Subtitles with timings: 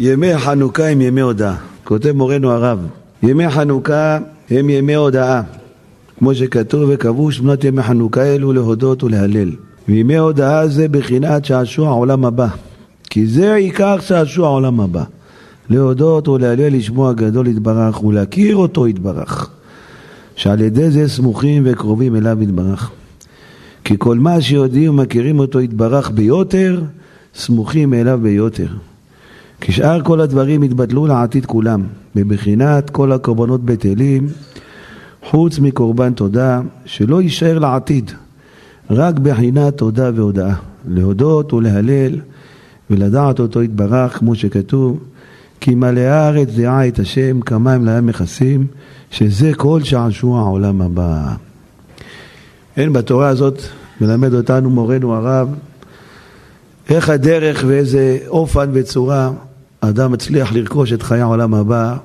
[0.00, 1.56] ימי חנוכה הם ימי הודעה.
[1.84, 2.78] כותב מורנו הרב,
[3.22, 4.18] ימי חנוכה
[4.50, 5.42] הם ימי הודעה.
[6.18, 9.50] כמו שכתוב וקבעו שמונת ימי חנוכה אלו להודות ולהלל.
[9.88, 12.46] וימי הודעה זה בחינת שעשוע העולם הבא.
[13.10, 15.04] כי זה עיקר שעשוע העולם הבא.
[15.70, 19.50] להודות ולהלל לשמו הגדול יתברך ולהכיר אותו יתברך.
[20.36, 22.90] שעל ידי זה סמוכים וקרובים אליו יתברך.
[23.84, 26.82] כי כל מה שיודעים ומכירים אותו יתברך ביותר,
[27.34, 28.68] סמוכים אליו ביותר.
[29.60, 31.82] כי שאר כל הדברים יתבטלו לעתיד כולם,
[32.14, 34.28] בבחינת כל הקורבנות בטלים,
[35.24, 38.10] חוץ מקורבן תודה, שלא יישאר לעתיד,
[38.90, 40.54] רק בחינת תודה והודאה.
[40.88, 42.20] להודות ולהלל
[42.90, 44.98] ולדעת אותו יתברך, כמו שכתוב,
[45.60, 48.66] כי מלאה הארץ דעה את השם, כמים להם מכסים,
[49.10, 51.34] שזה כל שעשוע העולם הבא.
[52.76, 53.62] אין בתורה הזאת
[54.00, 55.48] מלמד אותנו מורנו הרב
[56.88, 59.30] איך הדרך ואיזה אופן וצורה
[59.88, 61.96] אדם מצליח לרכוש את חיי העולם הבא,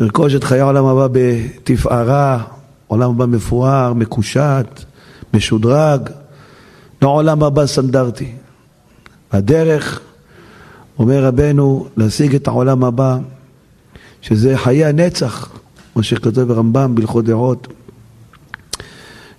[0.00, 2.42] לרכוש את חיי העולם הבא בתפארה,
[2.86, 4.84] עולם הבא מפואר, מקושט,
[5.34, 6.00] משודרג,
[7.02, 8.32] לעולם הבא סטנדרטי.
[9.32, 10.00] הדרך,
[10.98, 13.18] אומר רבנו, להשיג את העולם הבא,
[14.22, 15.48] שזה חיי הנצח,
[15.92, 17.68] כמו שכתוב ברמב"ם בהלכות דעות,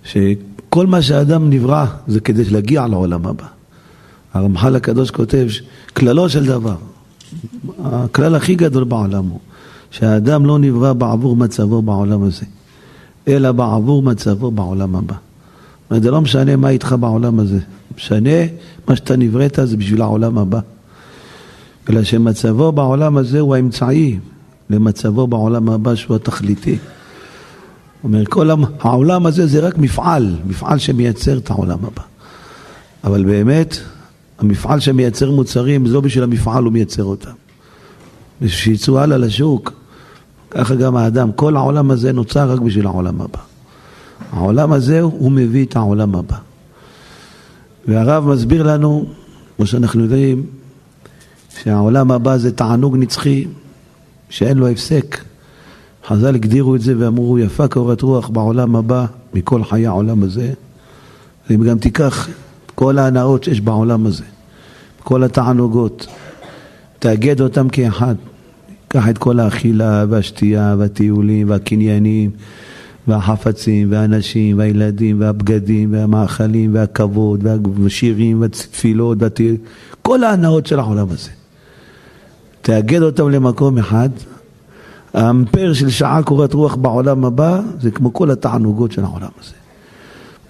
[0.04, 3.46] שכל מה שאדם נברא זה כדי להגיע לעולם הבא.
[4.34, 5.46] הרמח"ל הקדוש כותב,
[5.96, 6.76] כללו של דבר,
[7.84, 9.38] הכלל הכי גדול בעולם הוא
[9.90, 12.46] שהאדם לא נברא בעבור מצבו בעולם הזה,
[13.28, 15.14] אלא בעבור מצבו בעולם הבא.
[15.90, 17.58] זה לא משנה מה איתך בעולם הזה,
[17.96, 18.30] משנה
[18.88, 20.60] מה שאתה נבראת זה בשביל העולם הבא.
[21.90, 24.18] אלא שמצבו בעולם הזה הוא האמצעי
[24.70, 26.78] למצבו בעולם הבא שהוא התכליתי.
[28.04, 32.02] אומר, כל העולם הזה זה רק מפעל, מפעל שמייצר את העולם הבא.
[33.04, 33.76] אבל באמת,
[34.38, 37.30] המפעל שמייצר מוצרים, זה לא בשביל המפעל הוא מייצר אותם.
[38.40, 39.72] בשביל שיצאו הלאה לשוק,
[40.50, 43.38] ככה גם האדם, כל העולם הזה נוצר רק בשביל העולם הבא.
[44.32, 46.36] העולם הזה, הוא מביא את העולם הבא.
[47.88, 49.06] והרב מסביר לנו,
[49.56, 50.46] כמו שאנחנו יודעים,
[51.62, 53.46] שהעולם הבא זה תענוג נצחי
[54.28, 55.24] שאין לו הפסק.
[56.06, 60.52] חז"ל הגדירו את זה ואמרו, יפה קורת רוח בעולם הבא מכל חיי העולם הזה.
[61.50, 62.28] אם גם תיקח
[62.74, 64.24] כל ההנאות שיש בעולם הזה,
[65.04, 66.06] כל התענוגות,
[66.98, 68.14] תאגד אותם כאחד.
[68.88, 72.30] קח את כל האכילה והשתייה והטיולים והקניינים
[73.08, 77.44] והחפצים והאנשים והילדים והבגדים והמאכלים והכבוד
[77.82, 79.56] והשירים והתפילות והטיולים,
[80.02, 81.30] כל ההנאות של העולם הזה.
[82.62, 84.08] תאגד אותם למקום אחד,
[85.14, 89.54] האמפר של שעה קורת רוח בעולם הבא זה כמו כל התענוגות של העולם הזה.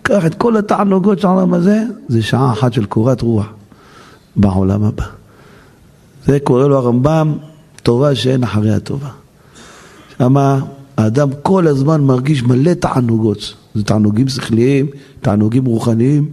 [0.03, 3.47] קח את כל התענוגות של העולם הזה, זה שעה אחת של קורת רוח
[4.37, 5.05] בעולם הבא.
[6.27, 7.35] זה קורא לו הרמב"ם,
[7.83, 9.09] טובה שאין אחרי הטובה.
[10.19, 10.61] שמה
[10.97, 13.55] האדם כל הזמן מרגיש מלא תענוגות.
[13.75, 14.87] זה תענוגים שכליים,
[15.21, 16.29] תענוגים רוחניים,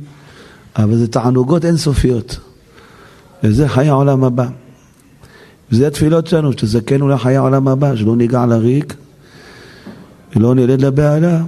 [0.76, 2.40] אבל זה תענוגות אינסופיות.
[3.44, 4.48] וזה חיי העולם הבא.
[5.72, 8.96] וזה התפילות שלנו, שתזכנו לחיי העולם הבא, שלא ניגע לריק
[10.36, 11.44] ולא נלד לבהלה,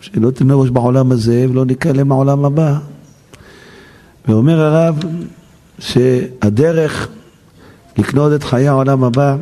[0.00, 2.78] שלא תנרוש בעולם הזה ולא ניקלם מהעולם הבא.
[4.28, 4.98] ואומר הרב
[5.78, 7.08] שהדרך
[7.98, 9.36] לקנות את חיי העולם הבא,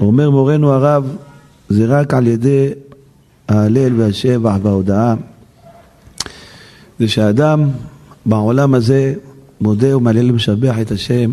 [0.00, 1.16] אומר מורנו הרב,
[1.68, 2.68] זה רק על ידי
[3.48, 5.14] ההלל והשבח וההודאה.
[6.98, 7.68] זה שאדם
[8.26, 9.14] בעולם הזה
[9.60, 11.30] מודה ומהלל ומשבח את השם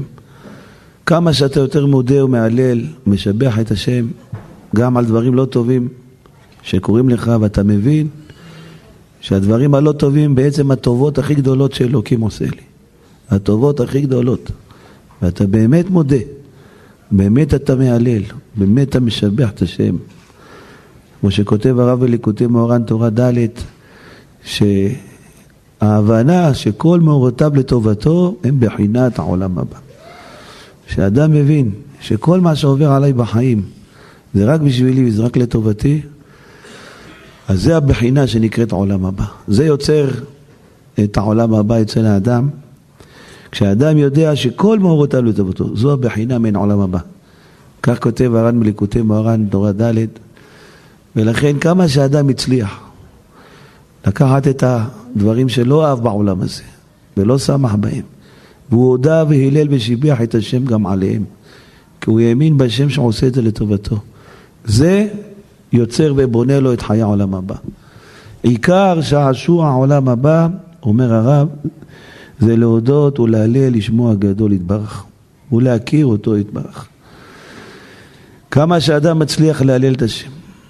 [1.05, 4.07] כמה שאתה יותר מודה ומהלל, משבח את השם,
[4.75, 5.87] גם על דברים לא טובים
[6.63, 8.07] שקורים לך, ואתה מבין
[9.21, 12.61] שהדברים הלא טובים בעצם הטובות הכי גדולות שאלוקים עושה לי.
[13.29, 14.51] הטובות הכי גדולות.
[15.21, 16.17] ואתה באמת מודה,
[17.11, 18.21] באמת אתה מהלל,
[18.55, 19.95] באמת אתה משבח את השם.
[21.21, 23.47] כמו שכותב הרב בליקוטי מאורן תורה ד',
[25.81, 29.77] שההבנה שכל מאורותיו לטובתו הם בחינת העולם הבא.
[30.87, 31.71] שאדם מבין
[32.01, 33.63] שכל מה שעובר עליי בחיים
[34.33, 36.01] זה רק בשבילי וזה רק לטובתי,
[37.51, 39.25] אז זה הבחינה שנקראת עולם הבא.
[39.47, 40.09] זה יוצר
[41.03, 42.49] את העולם הבא אצל האדם.
[43.51, 46.99] כשאדם יודע שכל מאורותיו לטובתו, זו הבחינה מן עולם הבא.
[47.83, 50.05] כך כותב הר"ן מליקוטי מוהר"ן, תורה ד',
[51.15, 52.79] ולכן כמה שאדם הצליח
[54.07, 56.63] לקחת את הדברים שלא אהב בעולם הזה
[57.17, 58.03] ולא שמח בהם
[58.69, 61.23] והוא הודה והילל ושיבח את השם גם עליהם,
[62.01, 63.99] כי הוא האמין בשם שעושה את זה לטובתו.
[64.65, 65.07] זה
[65.73, 67.55] יוצר ובונה לו את חיי העולם הבא.
[68.43, 70.47] עיקר שעשוע העולם הבא,
[70.83, 71.47] אומר הרב,
[72.39, 75.05] זה להודות ולהלל לשמו הגדול יתברך.
[75.51, 76.87] ולהכיר אותו יתברך.
[78.51, 80.29] כמה שאדם מצליח להלל את השם.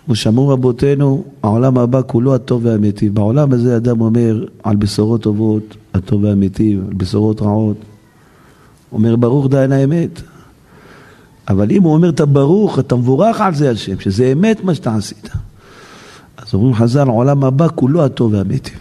[0.09, 3.09] ושמעו רבותינו, העולם הבא כולו הטוב והאמיתי.
[3.09, 7.77] בעולם הזה אדם אומר על בשורות טובות, הטוב והאמיתי, על בשורות רעות.
[8.91, 10.21] אומר ברוך דיין האמת.
[11.47, 14.95] אבל אם הוא אומר את הברוך, אתה מבורך על זה השם, שזה אמת מה שאתה
[14.95, 15.29] עשית.
[16.37, 18.73] אז אומרים חז"ל, העולם הבא כולו הטוב והמיטיב.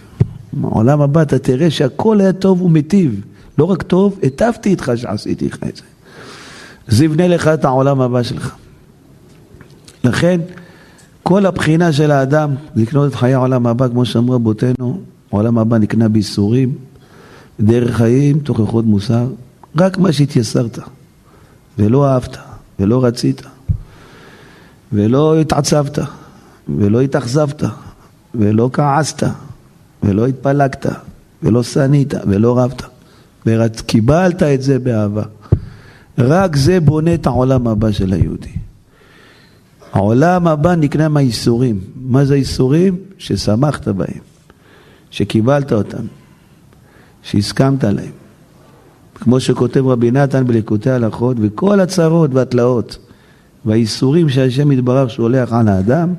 [0.62, 3.20] העולם הבא אתה תראה שהכל היה טוב ומיטיב.
[3.58, 5.82] לא רק טוב, היטבתי איתך שעשיתי לך את זה.
[6.88, 8.54] זה יבנה לך את העולם הבא שלך.
[10.04, 10.40] לכן,
[11.22, 15.00] כל הבחינה של האדם לקנות את חיי העולם הבא, כמו שאמרו רבותינו,
[15.32, 16.74] העולם הבא נקנה בייסורים,
[17.60, 19.26] דרך חיים, תוכחות מוסר,
[19.76, 20.78] רק מה שהתייסרת,
[21.78, 22.36] ולא אהבת,
[22.80, 23.42] ולא רצית,
[24.92, 25.98] ולא התעצבת,
[26.68, 27.62] ולא התאכזבת,
[28.34, 29.22] ולא כעסת,
[30.02, 30.86] ולא התפלגת,
[31.42, 32.82] ולא שנאת, ולא רבת,
[33.46, 35.22] וקיבלת את זה באהבה.
[36.18, 38.52] רק זה בונה את העולם הבא של היהודי.
[39.92, 41.80] העולם הבא נקנה מהייסורים.
[41.96, 42.96] מה זה הייסורים?
[43.18, 44.20] ששמחת בהם,
[45.10, 46.04] שקיבלת אותם,
[47.22, 48.19] שהסכמת להם.
[49.20, 52.98] כמו שכותב רבי נתן בליקוטי הלכות, וכל הצרות והתלאות
[53.64, 56.14] והייסורים שהשם יתברך שולח על האדם,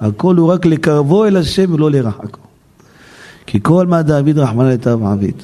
[0.00, 2.40] הכל הוא רק לקרבו אל השם ולא לרחקו.
[3.46, 5.34] כי כל מה דוד רחמנא לטב עביד.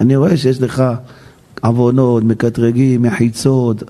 [0.00, 0.82] אני רואה שיש לך
[1.62, 3.82] עוונות, מקטרגים, מחיצות,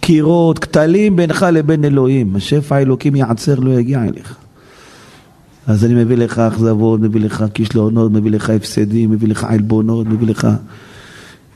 [0.00, 2.36] קירות, כתלים בינך לבין אלוהים.
[2.36, 4.36] השפע האלוקים יעצר, לא יגיע אליך.
[5.66, 10.26] אז אני מביא לך אכזבות, מביא לך כישלונות, מביא לך הפסדים, מביא לך עלבונות, מביא
[10.26, 10.48] לך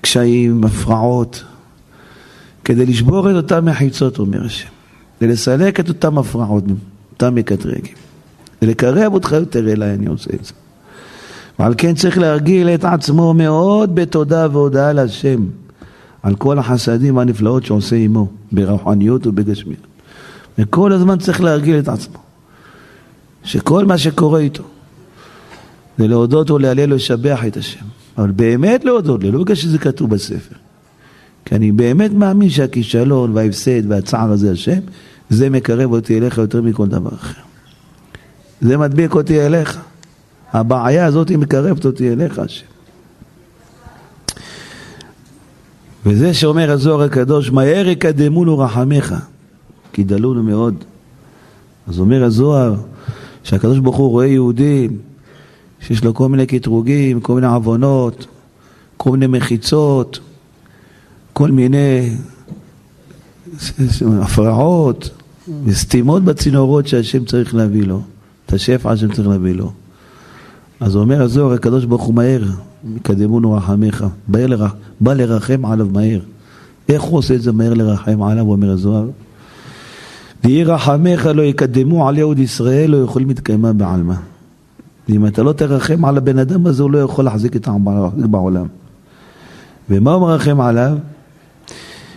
[0.03, 1.45] קשיים, הפרעות,
[2.65, 4.69] כדי לשבור את אותם מחיצות, אומר השם.
[5.21, 6.65] ולסלק את אותם הפרעות,
[7.13, 7.95] אותם מקטרגים.
[8.63, 10.53] ולקרב אותך יותר אליי, אני עושה את זה.
[11.59, 15.45] ועל כן צריך להרגיל את עצמו מאוד בתודה והודאה להשם.
[16.23, 19.87] על כל החסדים והנפלאות שעושה עמו, ברוחניות ובגשמיות.
[20.59, 22.19] וכל הזמן צריך להרגיל את עצמו,
[23.45, 24.63] שכל מה שקורה איתו
[25.99, 27.85] זה להודות ולהלל ולשבח את השם.
[28.19, 30.55] אבל באמת להודות, לא בגלל שזה כתוב בספר.
[31.45, 34.79] כי אני באמת מאמין שהכישלון וההפסד והצער הזה השם,
[35.31, 37.41] זה מקרב אותי אליך יותר מכל דבר אחר.
[38.61, 39.81] זה מדביק אותי אליך.
[40.53, 42.67] הבעיה הזאת היא מקרבת אותי אליך השם.
[46.07, 49.15] וזה שאומר הזוהר הקדוש, מהר יקדמונו רחמך,
[49.93, 50.75] כי דלונו מאוד.
[51.89, 52.75] אז אומר הזוהר,
[53.43, 54.99] שהקדוש ברוך הוא רואה יהודים
[55.87, 58.27] שיש לו כל מיני קטרוגים, כל מיני עוונות,
[58.97, 60.21] כל מיני מחיצות,
[61.33, 62.11] כל מיני
[64.01, 65.11] הפרעות
[65.65, 68.01] וסתימות בצינורות שהשם צריך להביא לו,
[68.47, 69.73] את השפע שהשם צריך להביא לו.
[70.81, 72.45] אז אומר הזוהר, הקדוש ברוך הוא מהר,
[72.97, 76.21] יקדמונו רחמך, בא, לרח, בא לרחם עליו מהר.
[76.89, 79.09] איך הוא עושה את זה מהר לרחם עליו, אומר הזוהר?
[80.45, 84.15] ויהי רחמך לא יקדמו על יהוד ישראל, לא יכולים להתקיימה בעלמא.
[85.09, 87.85] אם אתה לא תרחם על הבן אדם הזה, הוא לא יכול להחזיק את העם
[88.31, 88.67] בעולם.
[89.91, 90.97] ומה הוא מרחם עליו?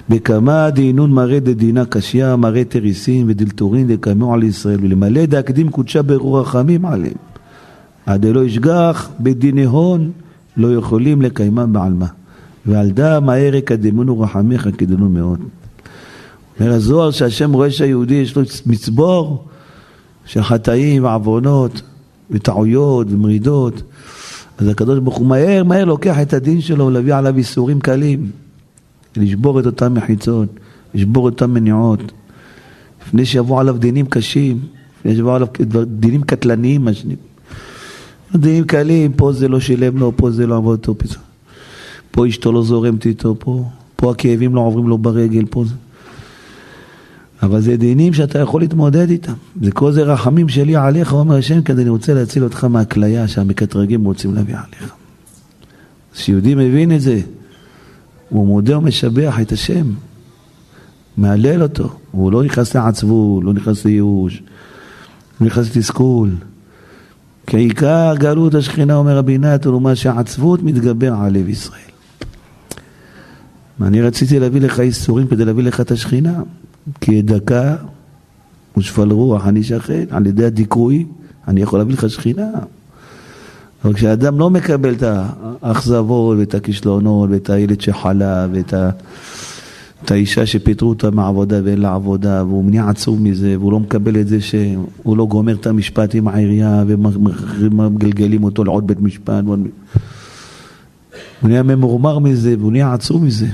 [0.10, 6.40] בכמה דהינון מראה דדינה קשיא, מראה תריסין ודלתורין דקיימו על ישראל, ולמלא דהקדים קודשה ברור
[6.40, 7.18] רחמים עליהם.
[8.06, 10.12] עד אלא ישגח בדיני הון
[10.58, 12.06] לא יכולים לקיימם בעלמא.
[12.66, 15.40] ועל דא מהר יקדמונו רחמיך כדנו מאוד.
[16.60, 19.46] אומר הזוהר שהשם רואה שהיהודי יש לו מצבור
[20.26, 21.82] של חטאים ועוונות
[22.32, 23.82] וטעויות ומרידות
[24.58, 28.30] אז הקדוש ברוך הוא מהר מהר לוקח את הדין שלו ולהביא עליו איסורים קלים.
[29.18, 30.50] לשבור את אותן מחיצות,
[30.94, 32.12] לשבור את אותן מניעות.
[33.08, 34.60] לפני שיבואו עליו דינים קשים,
[35.00, 35.48] לפני שיבואו עליו
[35.86, 37.24] דינים קטלניים מה שנקרא.
[38.36, 40.96] דינים קלים, פה זה לא שילם לו, פה זה לא עבוד אותו
[42.12, 43.64] פה אשתו לא זורמת איתו, פה,
[43.96, 45.74] פה הכאבים לא עוברים לו ברגל, פה זה.
[47.44, 49.34] אבל זה דינים שאתה יכול להתמודד איתם.
[49.62, 54.06] זה כל זה רחמים שלי עליך, אומר השם, כדי אני רוצה להציל אותך מהכליה שהמקטרגים
[54.06, 54.94] רוצים להביא עליך.
[56.14, 57.22] כשיהודי מבין את זה,
[58.30, 59.88] הוא מודה ומשבח את השם,
[61.18, 64.44] מהלל אותו, הוא לא נכנס לעצבות, לא נכנס לייאוש,
[65.42, 66.30] לא נכנס לתסכול.
[67.48, 71.80] כי עיקר גלות השכינה, אומר רבי נתן, הוא מה שהעצבות מתגבר על לב ישראל.
[73.80, 76.42] ואני רציתי להביא לך איסורים כדי להביא לך את השכינה,
[77.02, 77.76] כי דקה
[78.78, 81.06] ושפל רוח אני שכן, על ידי הדיכוי
[81.48, 82.50] אני יכול להביא לך שכינה.
[83.86, 85.04] אבל כשאדם לא מקבל את
[85.62, 88.90] האכזבות ואת הכישלונות ואת הילד שחלה ואת ה...
[90.04, 94.20] את האישה שפיטרו אותה מהעבודה ואין לה עבודה והוא נהיה עצוב מזה והוא לא מקבל
[94.20, 96.84] את זה שהוא לא גומר את המשפט עם העירייה
[97.60, 99.58] ומגלגלים אותו לעוד בית משפט הוא
[101.44, 103.48] נהיה ממורמר מזה והוא נהיה עצוב מזה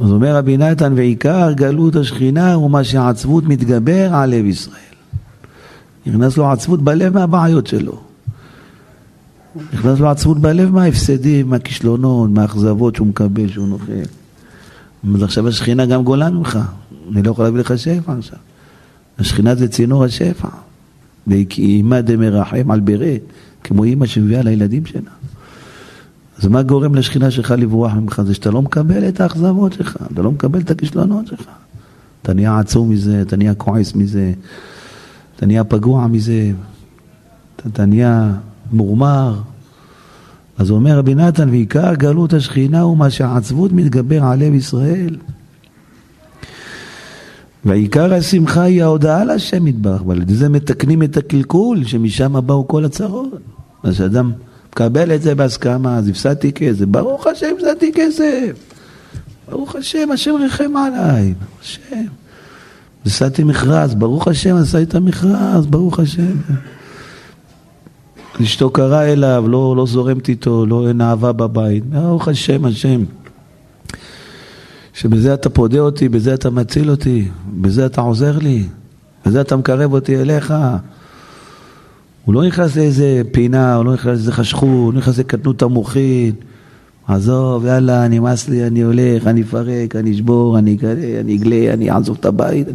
[0.00, 4.80] אז אומר רבי נתן, ועיקר גלות השכינה הוא מה שהעצבות מתגבר על לב ישראל.
[6.06, 8.00] נכנס לו עצבות בלב מהבעיות שלו.
[9.72, 13.92] נכנס לו עצבות בלב מההפסדים, מהכישלונות, מהאכזבות שהוא מקבל, שהוא נוחל.
[15.14, 16.58] אז עכשיו השכינה גם גולה ממך,
[17.12, 18.38] אני לא יכול להביא לך שפע עכשיו.
[19.18, 20.48] השכינה זה צינור השפע.
[21.26, 23.20] וכי אימא דמרחם על ברת,
[23.64, 25.10] כמו אימא שמביאה לילדים שלה.
[26.38, 28.22] אז מה גורם לשכינה שלך לברוח ממך?
[28.26, 31.44] זה שאתה לא מקבל את האכזבות שלך, אתה לא מקבל את הכישלונות שלך.
[32.22, 34.32] אתה נהיה עצום מזה, אתה נהיה כועס מזה,
[35.36, 36.52] אתה נהיה פגוע מזה,
[37.56, 38.32] אתה, אתה נהיה
[38.72, 39.40] מורמר.
[40.58, 45.16] אז אומר רבי נתן, ועיקר גלות השכינה הוא מה שהעצבות מתגבר על לב ישראל.
[47.64, 52.84] ועיקר השמחה היא ההודעה להשם יתברך, ועל ידי זה מתקנים את הקלקול, שמשם באו כל
[52.84, 53.28] הצרות.
[53.82, 54.32] אז אדם
[54.72, 58.52] מקבל את זה בהסכמה, אז הפסדתי כסף, ברוך השם הפסדתי כסף.
[59.50, 62.04] ברוך השם, השם ריחם עליי, השם.
[63.02, 66.36] הפסדתי מכרז, ברוך השם עשה את המכרז, ברוך השם.
[68.42, 73.04] אשתו קרא אליו, לא, לא זורמת איתו, לא אין אהבה בבית, ברוך השם, השם.
[74.94, 77.28] שבזה אתה פודה אותי, בזה אתה מציל אותי,
[77.60, 78.66] בזה אתה עוזר לי,
[79.26, 80.54] בזה אתה מקרב אותי אליך.
[82.24, 86.32] הוא לא נכנס לאיזה פינה, הוא לא נכנס לאיזה חשכות, הוא לא נכנס לקטנות המוחין.
[87.08, 91.90] עזוב, יאללה, נמאס לי, אני הולך, אני אפרק, אני אשבור, אני אגלה, אני אגלה, אני
[91.90, 92.66] אעזוב את הבית.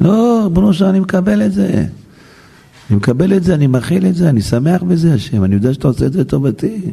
[0.00, 1.84] לא, ריבונו שלנו, אני מקבל את זה.
[2.90, 5.88] אני מקבל את זה, אני מכיל את זה, אני שמח בזה, השם, אני יודע שאתה
[5.88, 6.92] עושה את זה לטובתי.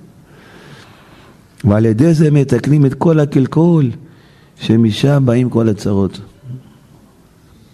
[1.63, 3.92] ועל ידי זה מתקנים את כל הקלקול.
[4.62, 6.20] שמשם באים כל הצרות.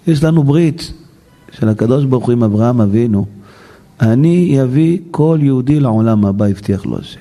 [0.07, 0.93] יש לנו ברית
[1.51, 3.25] של הקדוש ברוך הוא עם אברהם אבינו.
[4.01, 7.19] אני אביא כל יהודי לעולם הבא, הבטיח לו השם.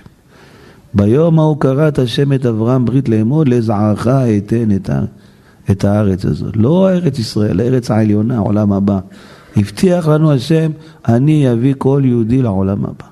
[0.95, 4.90] ביום ההוא קראת השם את אברהם ברית לאמוד, לזערך אתן את,
[5.71, 6.56] את הארץ הזאת.
[6.56, 8.99] לא ארץ ישראל, ארץ העליונה, העולם הבא.
[9.56, 10.71] הבטיח לנו השם,
[11.09, 13.06] אני אביא כל יהודי לעולם הבא.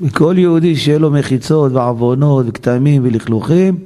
[0.00, 3.78] וכל יהודי שיהיה לו מחיצות ועוונות וכתמים ולכלוכים,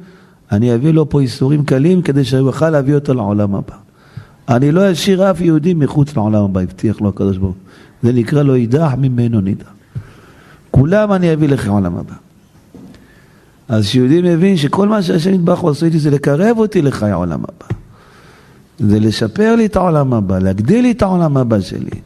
[0.53, 3.75] אני אביא לו פה איסורים קלים כדי שהוא יוכל להביא אותו לעולם הבא.
[4.49, 7.64] אני לא אשאיר אף יהודי מחוץ לעולם הבא, הבטיח לו הקדוש ברוך הוא.
[8.05, 9.67] זה נקרא לו יידח ממנו נידח.
[10.71, 12.15] כולם אני אביא לך לעולם הבא.
[13.69, 17.77] אז שיהודי מבין שכל מה שהשם יתברך עושה איתי זה לקרב אותי לחיי העולם הבא.
[18.79, 22.01] זה לשפר לי את העולם הבא, להגדיל לי את העולם הבא שלי.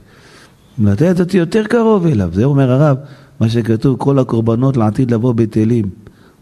[0.79, 2.31] לתת אותי יותר קרוב אליו.
[2.33, 2.97] זה אומר הרב,
[3.41, 5.85] מה שכתוב, כל הקורבנות לעתיד לבוא בטלים.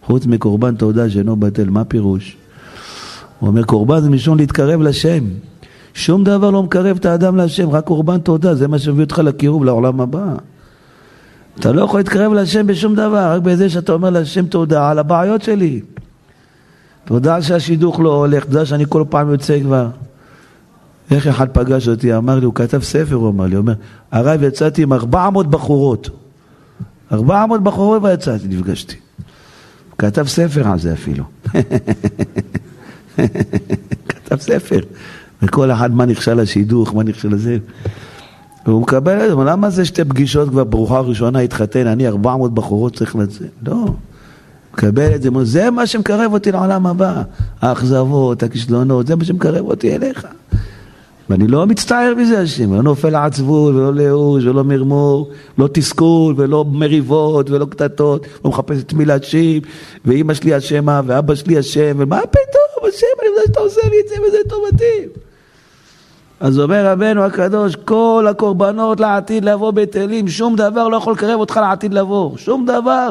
[0.03, 2.37] חוץ מקורבן תודה שאינו בטל, מה פירוש?
[3.39, 5.25] הוא אומר קורבן זה משום להתקרב לשם.
[5.97, 9.65] שום דבר לא מקרב את האדם להשם, רק קורבן תודה, זה מה שמביא אותך לקירוב
[9.65, 10.35] לעולם הבא.
[11.61, 15.43] אתה לא יכול להתקרב להשם בשום דבר, רק בזה שאתה אומר להשם תודה על הבעיות
[15.43, 15.81] שלי.
[17.05, 19.89] תודה שהשידוך לא הולך, תודה שאני כל פעם יוצא כבר.
[21.11, 23.75] איך אחד פגש אותי, אמר לי, הוא כתב ספר, הוא אמר לי, הוא אומר,
[24.13, 26.11] הרב יצאתי עם 400 בחורות.
[27.13, 28.97] 400 בחורות ויצאתי, נפגשתי.
[29.99, 31.25] כתב ספר על זה אפילו.
[34.09, 34.81] כתב ספר.
[35.43, 37.59] וכל אחד מה נכשל לשידוך, מה נכשל לזה.
[38.67, 42.97] והוא מקבל את זה, למה זה שתי פגישות כבר ברוכה ראשונה התחתן, אני 400 בחורות
[42.97, 43.49] צריך לצאת?
[43.67, 43.87] לא.
[44.73, 47.23] מקבל את זה, זה מה שמקרב אותי לעולם הבא.
[47.61, 50.27] האכזבות, הכישלונות, זה מה שמקרב אותי אליך.
[51.31, 56.65] ואני לא מצטער מזה, השם, לא נופל לעצבות, ולא לייאוש, ולא מרמור, לא תסכול, ולא
[56.65, 59.63] מריבות, ולא קטטות, לא מחפש את מי להשיב,
[60.05, 64.09] ואימא שלי אשמה, ואבא שלי אשם, ומה פתאום, השם, אני יודע שאתה עושה לי את
[64.09, 65.26] זה וזה טובתי.
[66.41, 71.57] אז אומר רבנו הקדוש, כל הקורבנות לעתיד לבוא בטלים, שום דבר לא יכול לקרב אותך
[71.57, 73.11] לעתיד לבוא, שום דבר,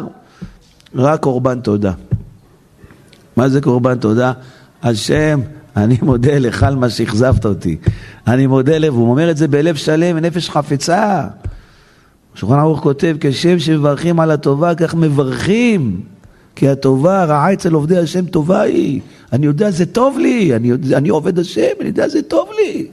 [0.95, 1.91] רק קורבן תודה.
[3.37, 4.33] מה זה קורבן תודה?
[4.83, 5.39] השם,
[5.77, 7.77] אני מודה לך על מה שאכזבת אותי.
[8.27, 11.27] אני מודה לב, הוא אומר את זה בלב שלם, בנפש חפצה.
[12.35, 16.01] שולחן ערוך כותב, כשם שמברכים על הטובה, כך מברכים.
[16.55, 19.01] כי הטובה, הרעה אצל עובדי השם טובה היא.
[19.33, 20.55] אני יודע, זה טוב לי.
[20.55, 22.87] אני, אני עובד השם, אני יודע, זה טוב לי.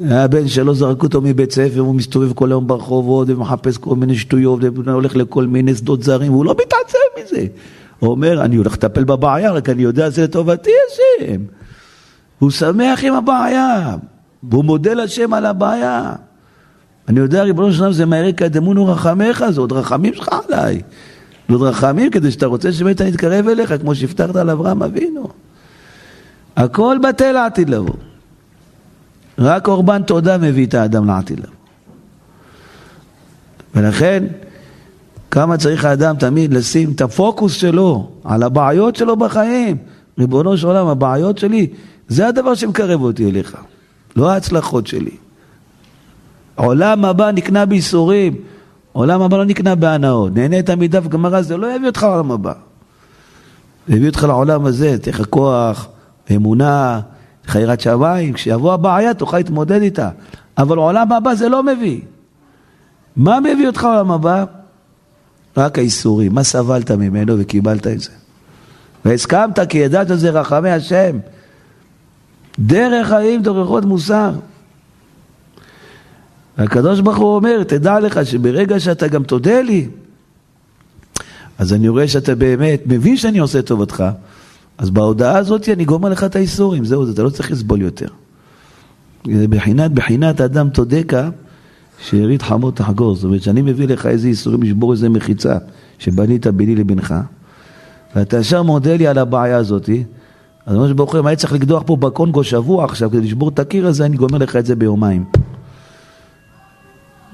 [0.00, 4.60] הבן שלו זרקו אותו מבית ספר, הוא מסתובב כל היום ברחובות ומחפש כל מיני שטויות
[4.84, 7.46] והולך לכל מיני שדות זרים, והוא לא מתעצב מזה.
[7.98, 11.40] הוא אומר, אני הולך לטפל בבעיה, רק אני יודע זה לטובתי השם.
[12.38, 13.96] הוא שמח עם הבעיה,
[14.42, 16.12] והוא מודה לשם על הבעיה.
[17.08, 20.82] אני יודע, ריבונו של עולם, זה מהר יקדמונו רחמיך, זה עוד רחמים שלך עליי.
[21.48, 25.28] זה עוד רחמים כדי שאתה רוצה שבאמת אני אתקרב אליך, כמו שהבטחת על אברהם אבינו.
[26.56, 27.94] הכל בטל לעתיד לבוא.
[29.38, 31.50] רק קורבן תודה מביא את האדם לעתיד לבוא.
[33.74, 34.24] ולכן,
[35.30, 39.76] כמה צריך האדם תמיד לשים את הפוקוס שלו על הבעיות שלו בחיים.
[40.18, 41.66] ריבונו של עולם, הבעיות שלי,
[42.08, 43.56] זה הדבר שמקרב אותי אליך,
[44.16, 45.16] לא ההצלחות שלי.
[46.54, 48.34] עולם הבא נקנה בייסורים,
[48.92, 50.34] עולם הבא לא נקנה בהנאות.
[50.34, 52.52] נהנית מדף גמרא, זה לא יביא אותך לעולם הבא.
[53.88, 55.88] זה יביא אותך לעולם הזה, תהיה לך כוח,
[56.36, 57.00] אמונה,
[57.48, 60.10] לך יראת שמיים, כשיבוא הבעיה תוכל להתמודד איתה.
[60.58, 62.00] אבל עולם הבא זה לא מביא.
[63.16, 64.44] מה מביא אותך לעולם הבא?
[65.56, 66.34] רק האיסורים.
[66.34, 68.10] מה סבלת ממנו וקיבלת את זה.
[69.04, 71.18] והסכמת כי ידעת שזה רחמי השם.
[72.58, 74.32] דרך חיים דורכות מוסר.
[76.58, 79.88] והקדוש ברוך הוא אומר, תדע לך שברגע שאתה גם תודה לי,
[81.58, 84.04] אז אני רואה שאתה באמת מבין שאני עושה טובתך,
[84.78, 88.08] אז בהודעה הזאת אני גומר לך את האיסורים, זהו, אתה לא צריך לסבול יותר.
[89.24, 91.30] בחינת, בחינת אדם תודקה,
[92.00, 93.14] שארית חמור תחגור.
[93.14, 95.56] זאת אומרת, שאני מביא לך איזה איסורים לשבור איזה מחיצה
[95.98, 97.14] שבנית ביני לבנך,
[98.16, 100.04] ואתה ישר מודה לי על הבעיה הזאתי,
[100.66, 103.86] אז ממש ברוך הוא, הייתי צריך לקדוח פה בקונגו שבוע עכשיו כדי לשבור את הקיר
[103.86, 105.24] הזה, אני גומר לך את זה ביומיים.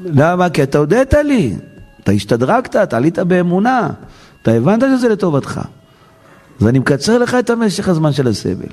[0.05, 0.51] למה?
[0.51, 1.57] כי אתה הודית לי,
[2.01, 3.91] אתה השתדרגת, אתה עלית באמונה,
[4.43, 5.61] אתה הבנת שזה לטובתך.
[6.61, 8.69] אז אני מקצר לך את המשך הזמן של הסבל.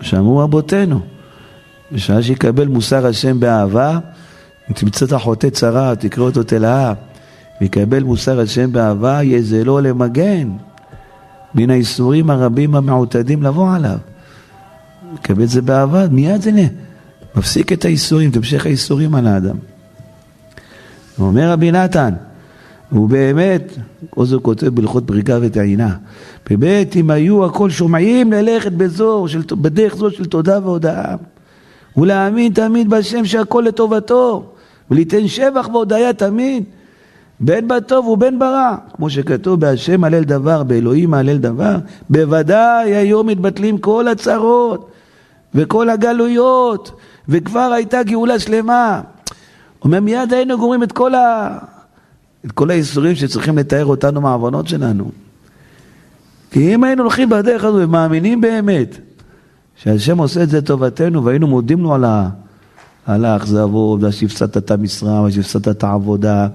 [0.00, 1.00] שאמרו רבותינו,
[1.92, 3.98] בשעה שיקבל מוסר השם באהבה,
[4.74, 6.92] תמצא את החוטא צרה, תקרא אותו תלאה,
[7.60, 10.50] ויקבל מוסר השם באהבה, יזלו למגן
[11.54, 13.98] מן האיסורים הרבים המעוטדים לבוא עליו.
[15.14, 16.50] יקבל את זה באהבה, מיד זה
[17.36, 19.56] מפסיק את האיסורים, את המשך האיסורים על האדם.
[21.18, 22.14] אומר רבי נתן,
[22.94, 23.72] הוא באמת,
[24.10, 25.96] כמו זה כותב בהלכות פריקה וטעינה,
[26.50, 31.14] באמת אם היו הכל שומעים ללכת בזו, של, בדרך זו של תודה והודאה,
[31.96, 34.44] ולהאמין תמיד בשם שהכל לטובתו,
[34.90, 36.64] וליתן שבח והודיה תמיד,
[37.40, 41.76] בין בטוב ובין ברע, כמו שכתוב בהשם הלל דבר, באלוהים הלל דבר,
[42.10, 44.90] בוודאי היו מתבטלים כל הצרות
[45.54, 46.90] וכל הגלויות,
[47.28, 49.00] וכבר הייתה גאולה שלמה.
[49.84, 51.58] אומר מיד היינו גומרים את כל, ה...
[52.46, 55.10] את כל האיסורים שצריכים לתאר אותנו מהעוונות שלנו.
[56.50, 58.98] כי אם היינו הולכים בדרך הזו ומאמינים באמת
[59.76, 62.04] שהשם עושה את זה לטובתנו והיינו מודים לו על.
[63.06, 66.48] על האכזבות, ועל שהפסדת את המשרה, שהפסדת את העבודה,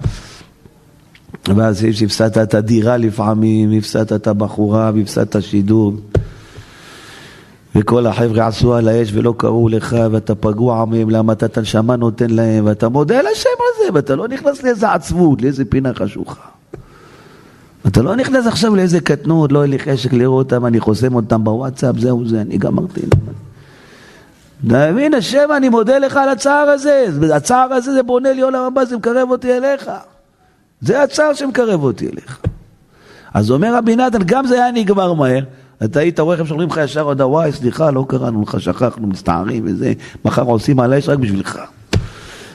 [1.56, 5.94] ואז שהפסדת את הדירה לפעמים, הפסדת את הבחורה, והפסדת את השידור.
[7.74, 11.96] וכל החבר'ה עשו על האש ולא קראו לך, ואתה פגוע מהם, למה אתה את הנשמה
[11.96, 16.40] נותן להם, ואתה מודה לשם על זה, ואתה לא נכנס לאיזה עצבות, לאיזה פינה חשוכה.
[17.86, 21.44] אתה לא נכנס עכשיו לאיזה קטנות, לא אין לי חשק לראות אותם, אני חוסם אותם
[21.44, 23.00] בוואטסאפ, זהו זה, אני גמרתי.
[24.66, 28.62] אתה מבין, השם, אני מודה לך על הצער הזה, הצער הזה זה בונה לי עולם
[28.62, 29.90] הבא, זה מקרב אותי אליך.
[30.80, 32.40] זה הצער שמקרב אותי אליך.
[33.34, 35.44] אז אומר רבי נתן, גם זה היה נגמר מהר.
[35.84, 39.62] אתה היית רואה איך שאומרים לך ישר עוד וואי, סליחה, לא קראנו לך, שכחנו, מסתערים
[39.66, 39.92] וזה,
[40.24, 41.58] מחר עושים על האש רק בשבילך.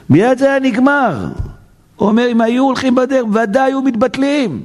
[0.09, 1.27] מיד זה היה נגמר.
[1.95, 4.63] הוא אומר, אם היו הולכים בדרך, ודאי היו מתבטלים.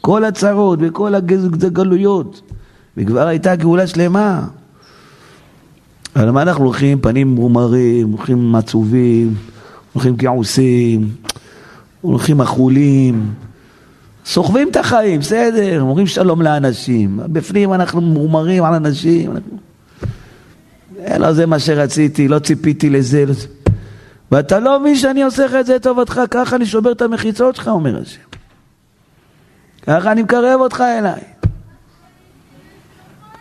[0.00, 2.42] כל הצרות וכל הגלויות,
[2.96, 4.46] וכבר הייתה גאולה שלמה.
[6.14, 7.00] על מה אנחנו הולכים?
[7.00, 9.34] פנים מומרים, הולכים עצובים,
[9.92, 11.10] הולכים כעוסים,
[12.00, 13.34] הולכים אכולים.
[14.26, 17.20] סוחבים את החיים, בסדר, אומרים שלום לאנשים.
[17.26, 19.34] בפנים אנחנו מומרים על אנשים.
[21.18, 23.26] לא זה מה שרציתי, לא ציפיתי לזה.
[23.26, 23.34] לא...
[24.32, 27.68] ואתה לא מבין שאני עושה לך את זה לטובתך, ככה אני שובר את המחיצות שלך,
[27.68, 28.20] אומר השם.
[29.82, 31.20] ככה אני מקרב אותך אליי.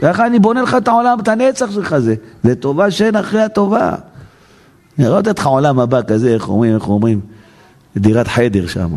[0.02, 2.16] ככה אני בונה לך את העולם, את הנצח שלך זה.
[2.44, 3.96] זה טובה שאין אחרי הטובה.
[4.98, 7.22] נראה אותך עולם הבא כזה, איך אומרים, איך אומרים.
[7.98, 8.90] דירת חדר שם.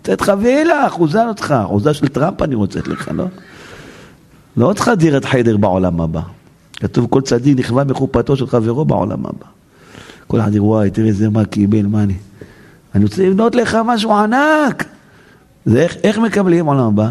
[0.00, 3.24] לתת לך וילה, אחוזה אותך, אחוזה של טראמפ אני רוצה לך, לא?
[4.56, 6.20] לא אותך דירת חדר בעולם הבא.
[6.76, 9.46] כתוב כל צדיק נכווה מחופתו של חברו בעולם הבא.
[10.26, 12.14] כל אחד וואי, תראה זה מה קיבל, מה אני...
[12.94, 14.84] אני רוצה לבנות לך משהו ענק.
[15.64, 17.10] זה איך, איך מקבלים עולם הבא?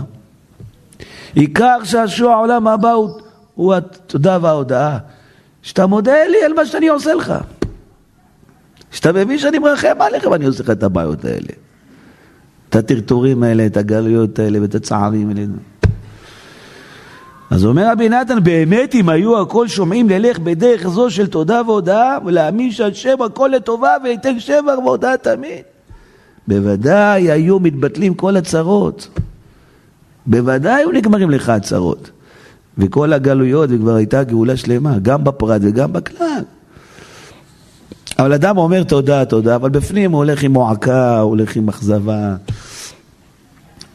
[1.34, 3.10] עיקר שעשוע העולם הבא הוא,
[3.56, 4.97] הוא התודה וההודאה.
[5.62, 7.34] שאתה מודה לי על מה שאני עושה לך.
[8.91, 11.54] שאתה מבין שאני מרחם עליך ואני עושה לך את הבעיות האלה.
[12.69, 15.45] את הטרטורים האלה, את הגלויות האלה ואת הצערים האלה.
[17.49, 22.17] אז אומר רבי נתן, באמת אם היו הכל שומעים ללך בדרך זו של תודה והודאה
[22.25, 25.63] ולהאמין שהשם הכל לטובה וייתן שבח והודאה תמיד.
[26.47, 29.08] בוודאי היו מתבטלים כל הצרות.
[30.25, 32.12] בוודאי היו נגמרים לך הצרות.
[32.78, 36.43] וכל הגלויות, וכבר הייתה גאולה שלמה, גם בפרט וגם בכלל.
[38.20, 42.36] אבל אדם אומר תודה, תודה, אבל בפנים הוא הולך עם מועקה, הוא הולך עם אכזבה,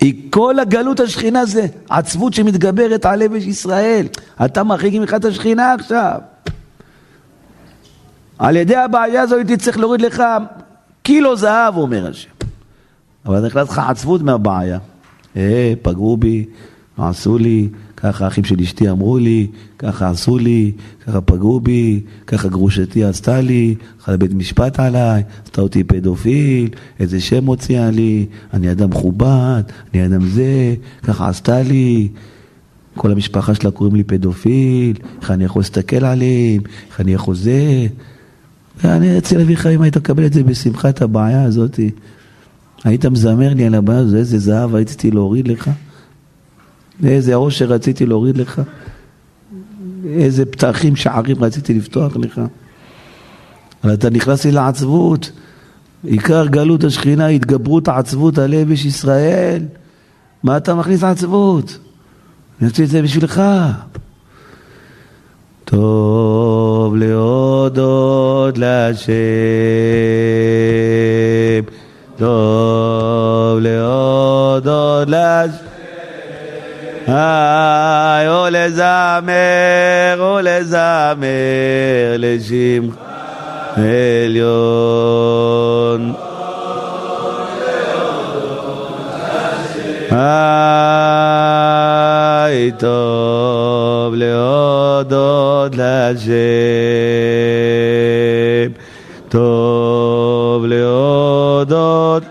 [0.00, 4.06] היא כל הגלות השכינה זה עצבות שמתגברת על לב ישראל.
[4.44, 6.18] אתה מרחיק ממך את השכינה עכשיו.
[8.38, 10.22] על ידי הבעיה הזו הייתי צריך להוריד לך
[11.02, 12.30] קילו זהב, אומר השם.
[13.26, 14.78] אבל נכנס לך עצבות מהבעיה.
[15.36, 16.44] אה, פגעו בי,
[16.98, 17.68] עשו לי,
[18.04, 19.46] ככה האחים של אשתי אמרו לי,
[19.78, 20.72] ככה עשו לי,
[21.06, 26.68] ככה פגעו בי, ככה גרושתי עשתה לי, הלכה לבית משפט עליי, עשתה אותי פדופיל,
[27.00, 29.62] איזה שם הוציאה לי, אני אדם מכובד,
[29.94, 32.08] אני אדם זה, ככה עשתה לי.
[32.96, 37.86] כל המשפחה שלה קוראים לי פדופיל, איך אני יכול להסתכל עליהם, איך אני יכול זה.
[38.84, 41.80] ואני אצל אביך, אם היית מקבל את זה בשמחה, את הבעיה הזאת,
[42.84, 45.70] היית מזמר לי על הבעיה הזו, איזה זהב הייתי להוריד לך.
[47.00, 48.62] ואיזה עושר רציתי להוריד לך,
[50.06, 52.40] איזה פתחים, שערים רציתי לפתוח לך.
[53.84, 55.32] אבל אתה נכנס לי לעצבות.
[56.04, 59.62] עיקר גלות השכינה, התגברות העצבות על יבש ישראל.
[60.42, 61.78] מה אתה מכניס לעצבות?
[62.60, 63.42] אני רוצה את זה בשבילך.
[65.64, 69.12] טוב להודות להשם,
[72.16, 75.73] טוב להודות להשם.
[77.06, 82.94] היי, או לזמר, או לזמר לשמך
[83.76, 85.34] עליון.
[92.44, 96.32] היי, טוב להודות להשם,
[99.28, 102.22] טוב להודות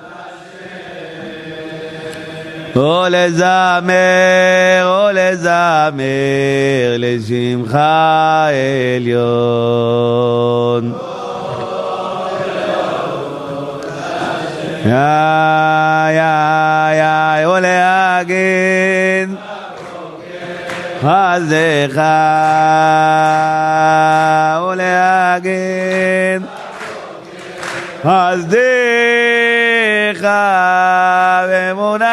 [2.75, 7.77] או לזמר, או לזמר לשמך
[8.97, 9.73] עליון.
[14.85, 14.93] יא
[16.09, 16.23] יא
[16.93, 19.35] יא או להגן
[21.01, 22.01] חסדך
[24.59, 26.41] או להגן
[28.03, 28.63] חסדך
[31.49, 32.12] ואמונתך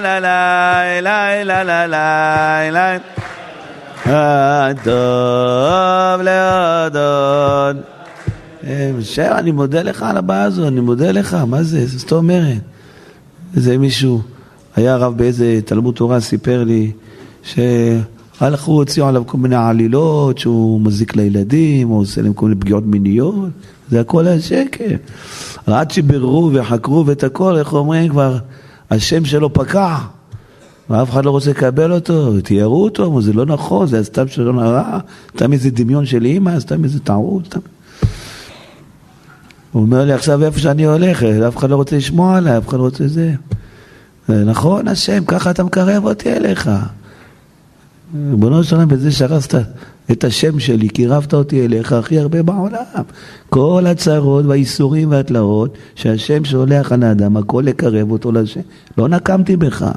[0.00, 2.98] לה לה לה לה לה לה לה
[4.06, 7.76] לה טוב להודות.
[9.00, 12.58] שם, אני מודה לך על הבעיה הזו, אני מודה לך, מה זה, זאת אומרת.
[13.56, 14.20] איזה מישהו,
[14.76, 16.92] היה רב באיזה תלמוד תורה, סיפר לי
[17.42, 22.84] שהלכו, הוציאו עליו כל מיני עלילות, שהוא מזיק לילדים, או עושה להם כל מיני פגיעות
[22.86, 23.48] מיניות,
[23.90, 24.94] זה הכל היה שקר.
[25.66, 28.38] עד שביררו וחקרו ואת הכל, איך אומרים כבר,
[28.90, 29.96] השם שלו פקע,
[30.90, 34.98] ואף אחד לא רוצה לקבל אותו, תיארו אותו, זה לא נכון, זה סתם שלא הרע,
[35.36, 37.60] סתם איזה דמיון של אימא, סתם איזה טעות, סתם.
[39.72, 42.76] הוא אומר לי עכשיו איפה שאני הולך, אף אחד לא רוצה לשמוע עליי, אף אחד
[42.76, 43.34] לא רוצה זה.
[44.28, 46.70] נכון השם, ככה אתה מקרב אותי אליך.
[48.30, 49.54] ריבונו של עולם, בזה שהרסת
[50.12, 53.02] את השם שלי, קירבת אותי אליך הכי הרבה בעולם.
[53.48, 58.60] כל הצרות והאיסורים והתלאות שהשם שולח על האדם, הכל לקרב אותו לשם.
[58.98, 59.92] לא נקמתי בך.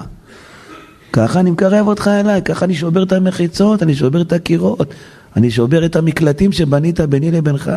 [1.13, 4.93] ככה אני מקרב אותך אליי, ככה אני שובר את המחיצות, אני שובר את הקירות,
[5.35, 7.71] אני שובר את המקלטים שבנית ביני לבינך.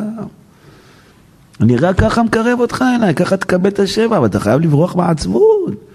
[1.61, 5.94] אני רק ככה מקרב אותך אליי, ככה תקבל את השבע, אבל אתה חייב לברוח בעצבות.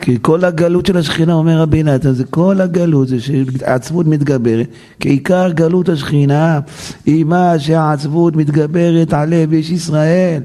[0.00, 4.66] כי כל הגלות של השכינה, אומר רבי נתן, זה כל הגלות, זה שהעצבות מתגברת,
[5.00, 6.60] כי עיקר גלות השכינה
[7.06, 10.42] היא מה שהעצבות מתגברת על לב איש ישראל.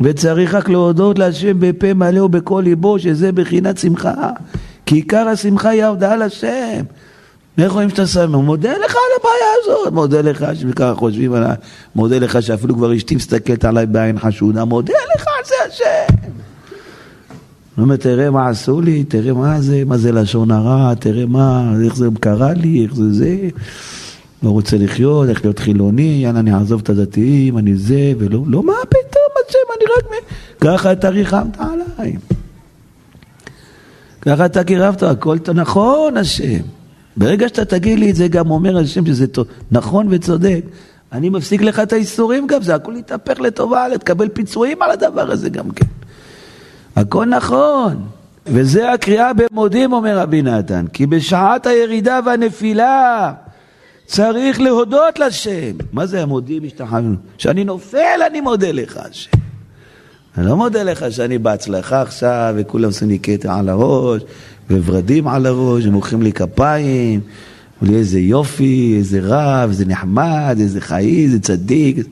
[0.00, 4.30] וצריך רק להודות להשם בפה מלא ובכל ליבו, שזה בחינת שמחה.
[4.86, 6.80] כי עיקר השמחה היא ההודעה לשם.
[7.58, 8.24] איך רואים שאתה?
[8.24, 11.56] הוא מודה לך על הבעיה הזאת, מודה לך שככה חושבים עליי,
[11.94, 16.28] מודה לך שאפילו כבר אשתי מסתכלת עליי בעין חשודה, מודה לך על זה השם.
[17.78, 21.72] הוא אומר, תראה מה עשו לי, תראה מה זה, מה זה לשון הרע, תראה מה,
[21.84, 23.48] איך זה קרה לי, איך זה זה.
[24.42, 28.62] לא רוצה לחיות, איך להיות חילוני, יאללה, אני אעזוב את הדתיים, אני זה, ולא, לא,
[28.62, 30.24] מה פתאום, השם, אני רק...
[30.60, 32.16] ככה אתה ריחמת עליי.
[34.20, 36.60] ככה אתה קירבת, הכל נכון, השם.
[37.16, 39.26] ברגע שאתה תגיד לי את זה, גם אומר השם שזה
[39.70, 40.60] נכון וצודק.
[41.12, 45.48] אני מפסיק לך את האיסורים גם, זה הכל יתהפך לטובה, לתקבל פיצויים על הדבר הזה
[45.48, 45.86] גם כן.
[47.00, 48.04] הכל נכון.
[48.46, 53.32] וזה הקריאה במודים, אומר רבי נתן, כי בשעת הירידה והנפילה
[54.06, 55.76] צריך להודות לשם.
[55.92, 57.16] מה זה המודים משתחווים?
[57.38, 59.30] כשאני נופל אני מודה לך השם.
[60.38, 64.22] אני לא מודה לך שאני בהצלחה עכשיו וכולם עושים לי כתר על הראש
[64.70, 67.20] וורדים על הראש ומוחאים לי כפיים
[67.82, 72.06] ולי איזה יופי, איזה רב, איזה נחמד, איזה חיים, איזה צדיק.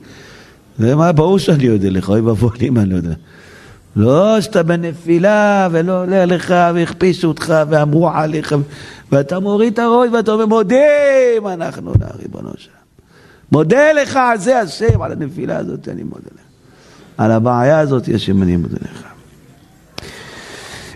[0.79, 3.13] ומה, ברור שאני יודע לך, אוי ואבוי אם אני לא יודע.
[3.97, 8.55] לא שאתה בנפילה ולא עולה לך והכפישו אותך ואמרו עליך
[9.11, 12.77] ואתה מוריד את הראש ואתה אומר מודים אנחנו לריבונו שלנו.
[13.51, 16.41] מודה לך על זה השם, על הנפילה הזאת אני מודה לך.
[17.17, 19.03] על הבעיה הזאת השם אני מודה לך.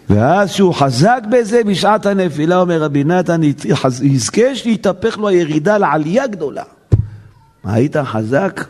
[0.10, 3.42] ואז שהוא חזק בזה בשעת הנפילה, אומר רבי נתן,
[4.04, 6.64] יזכה שיתהפך לו הירידה לעלייה גדולה.
[7.64, 8.62] היית חזק?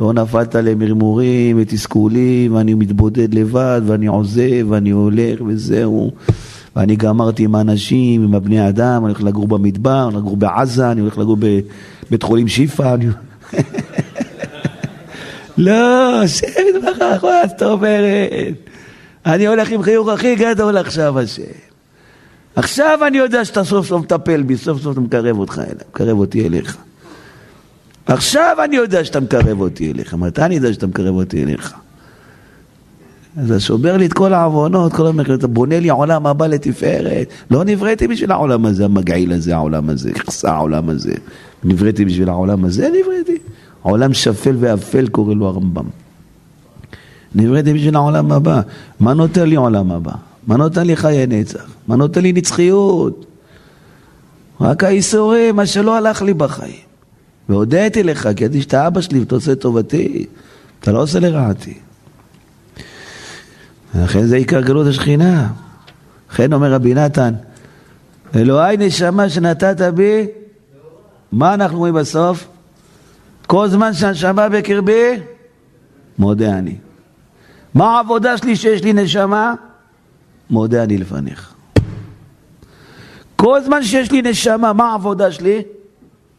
[0.00, 6.10] לא נפלת למרמורים ותסכולים, ואני מתבודד לבד, ואני עוזב, ואני הולך, וזהו.
[6.76, 10.90] ואני גמרתי עם האנשים, עם הבני אדם, אני הולך לגור במדבר, אני הולך לגור בעזה,
[10.90, 12.94] אני הולך לגור בבית חולים שיפא.
[12.94, 13.06] אני...
[15.58, 18.30] לא, השם יתברך, מה זאת אומרת?
[19.26, 21.42] אני הולך עם חיוך הכי גדול עכשיו, השם.
[22.56, 26.18] עכשיו אני יודע שאתה סוף סוף מטפל בי, סוף סוף אתה מקרב אותך אליי, מקרב
[26.18, 26.76] אותי אליך.
[28.06, 30.14] עכשיו אני יודע שאתה מקרב אותי אליך.
[30.14, 31.74] מתי אני יודע שאתה מקרב אותי אליך?
[33.46, 37.28] אתה שובר לי את כל העוונות, כל המחיר, אתה בונה לי עולם הבא לתפארת.
[37.50, 41.12] לא נבראתי בשביל העולם הזה, המגעיל הזה, העולם הזה, יחסה העולם הזה.
[41.64, 43.38] נבראתי בשביל העולם הזה, נבראתי.
[43.82, 45.84] עולם שפל ואפל קורא לו הרמב"ם.
[47.34, 48.60] נבראתי בשביל העולם הבא.
[49.00, 50.12] מה נותן לי עולם הבא?
[50.46, 51.66] מה נותן לי חיי נצח?
[51.88, 53.26] מה נותן לי נצחיות?
[54.60, 56.86] רק האיסורים, מה שלא הלך לי בחיים.
[57.48, 60.26] והודיתי לך, כי ידעתי שאתה אבא שלי ואתה עושה טובתי,
[60.80, 61.78] אתה לא עושה לרעתי.
[63.94, 65.48] ולכן זה עיקר גלות השכינה.
[66.30, 67.34] לכן אומר רבי נתן,
[68.36, 70.26] אלוהי נשמה שנתת בי,
[71.32, 72.48] מה אנחנו רואים בסוף?
[73.46, 75.20] כל זמן שהנשמה בקרבי,
[76.18, 76.76] מודה אני.
[77.74, 79.54] מה העבודה שלי שיש לי נשמה?
[80.50, 81.54] מודה אני לפניך.
[83.36, 85.62] כל זמן שיש לי נשמה, מה העבודה שלי?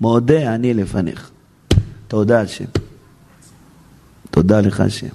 [0.01, 1.29] מודה אני לפניך.
[2.07, 2.65] תודה השם.
[4.31, 5.07] תודה לך השם.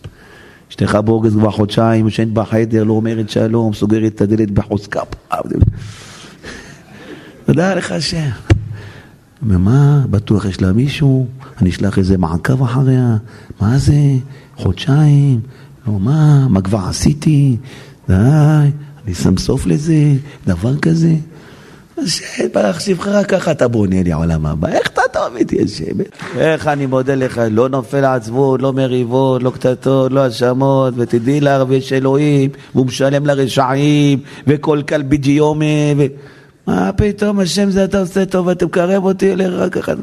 [0.71, 5.01] אשתך בורגס כבר חודשיים, ישנת בחדר, לא אומרת שלום, סוגרת את הדלת בחוזקה.
[7.47, 8.29] תודה לך השם.
[9.43, 11.27] ומה, בטוח יש לה מישהו,
[11.61, 13.17] אני אשלח איזה מעקב אחריה,
[13.61, 13.95] מה זה,
[14.57, 15.41] חודשיים,
[15.87, 17.57] לא מה, מה כבר עשיתי,
[18.09, 18.15] די,
[19.05, 20.15] אני שם סוף לזה,
[20.47, 21.15] דבר כזה.
[21.99, 24.69] השם ברח שבחך, ככה אתה בונה לי עולם הבא.
[24.69, 26.01] איך אתה טוב איתי, השם?
[26.37, 31.63] איך אני מודה לך, לא נופל עצבות, לא מריבות, לא קטטות, לא האשמות, ותדעי לך,
[31.69, 36.07] ויש אלוהים, והוא משלם לרשעים, וכל כלבי ג'יומי, ו...
[36.67, 39.97] מה פתאום, השם זה אתה עושה טוב, אתה מקרב אותי אליך רק אחד.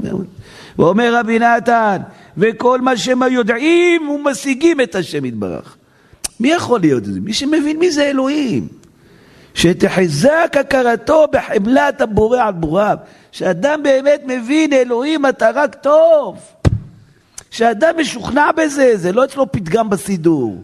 [0.79, 1.97] ואומר רבי נתן,
[2.37, 5.75] וכל מה שהם יודעים ומשיגים את השם יתברך.
[6.39, 7.19] מי יכול להיות את זה?
[7.19, 8.78] מי שמבין מי זה אלוהים.
[9.59, 12.97] שתחזק הכרתו בחמלת הבורא על בוריו.
[13.31, 16.37] שאדם באמת מבין אלוהים אתה רק טוב.
[17.51, 20.63] שאדם משוכנע בזה, זה לא אצלו פתגם בסידור.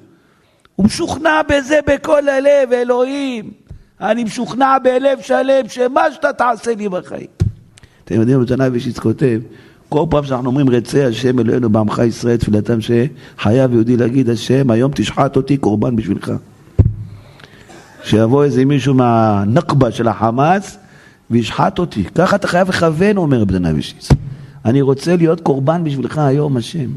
[0.76, 3.52] הוא משוכנע בזה בכל הלב, אלוהים.
[4.02, 7.28] אני משוכנע בלב שלם שמה שאתה תעשה לי בחיים.
[8.06, 9.40] אתם יודעים, בתנאי ושיץ כותב,
[9.90, 14.92] כל פעם שאנחנו אומרים רצה השם אלוהינו בעמך ישראל תפילתם שחייב יהודי להגיד השם היום
[14.96, 16.32] תשחט אותי קורבן בשבילך.
[18.06, 20.78] שיבוא איזה מישהו מהנקבה של החמאס
[21.32, 22.04] וישחט אותי.
[22.04, 24.10] ככה אתה חייב לכוון, אומר רבי דנאי ושיץ.
[24.66, 26.90] אני רוצה להיות קורבן בשבילך היום, השם.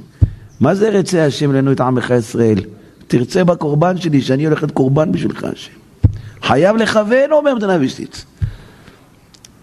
[0.61, 2.59] מה זה רצה השם אלינו את עמך ישראל?
[3.07, 5.73] תרצה בקורבן שלי שאני הולך להיות קורבן בשבילך, השם.
[6.43, 8.25] חייב לכוון, אומר רבי דנאי ושיץ.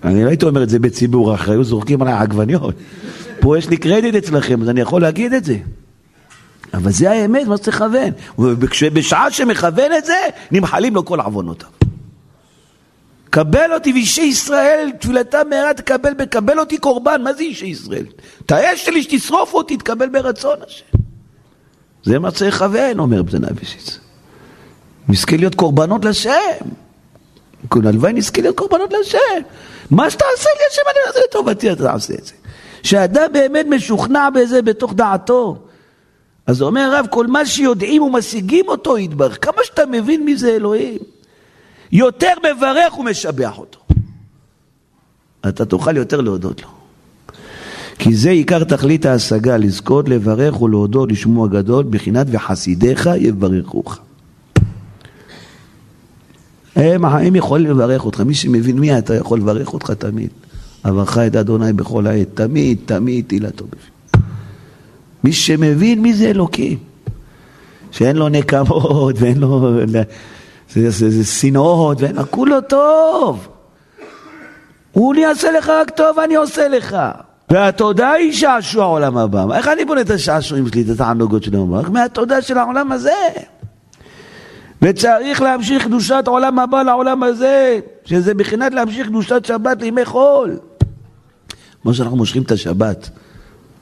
[0.03, 2.75] אני לא הייתי אומר את זה בציבור, אחרי היו זורקים עליי עגבניות.
[3.41, 5.57] פה יש לי קרדיט אצלכם, אז אני יכול להגיד את זה.
[6.75, 8.11] אבל זה האמת, מה שצריך לכוון.
[8.37, 10.17] ובשעה שמכוון את זה,
[10.51, 11.69] נמחלים לו כל עוונותיו.
[13.29, 18.05] קבל אותי ואישי ישראל, תפילתם מהרה תקבל, קבל אותי קורבן, מה זה אישי ישראל?
[18.45, 20.85] את האש שלי שתשרוף אותי, תקבל ברצון השם.
[22.03, 23.99] זה מה צריך לכוון, אומר בני אבישיץ.
[25.09, 26.31] נזכה להיות קורבנות לשם.
[27.71, 29.17] הלוואי נזכה להיות קורבנות לשם.
[29.91, 32.33] מה שתעשה לי השם, אני אעשה לטובתי, אתה תעשה את זה.
[32.83, 35.64] שאדם באמת משוכנע בזה בתוך דעתו.
[36.47, 39.37] אז אומר הרב, כל מה שיודעים ומשיגים אותו יתברך.
[39.45, 40.97] כמה שאתה מבין מי זה אלוהים,
[41.91, 43.79] יותר מברך ומשבח אותו.
[45.47, 46.67] אתה תוכל יותר להודות לו.
[47.99, 53.99] כי זה עיקר תכלית ההשגה, לזכות לברך ולהודות לשמו הגדול, בחינת וחסידיך יברכוך.
[56.75, 60.29] הם, הם יכולים לברך אותך, מי שמבין מי אתה יכול לברך אותך תמיד.
[60.85, 63.94] אברך את אדוני בכל העת, תמיד, תמיד תהילתו בפי.
[65.25, 66.77] מי שמבין מי זה אלוקים,
[67.91, 69.79] שאין לו נקמות ואין לו
[71.23, 73.47] שנאות, ואין לו, כולו טוב.
[74.91, 76.97] הוא יעשה לך רק טוב, אני עושה לך.
[77.49, 79.45] והתודה היא שעשוע העולם הבא.
[79.55, 81.57] איך אני בונה את השעשועים שלי, את התענוגות שלי?
[81.71, 83.29] רק מהתודה של העולם הזה.
[84.81, 90.57] וצריך להמשיך קדושת עולם הבא לעולם הזה, שזה מבחינת להמשיך קדושת שבת לימי חול.
[91.81, 93.09] כמו שאנחנו מושכים את השבת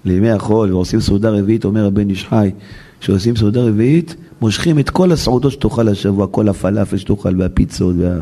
[0.06, 2.52] לימי החול ועושים סעודה רביעית, אומר הבן איש חי,
[3.00, 8.18] כשעושים סעודה רביעית, מושכים את כל הסעודות שתאכל השבוע, כל הפלאפל שתאכל והפיצות וה...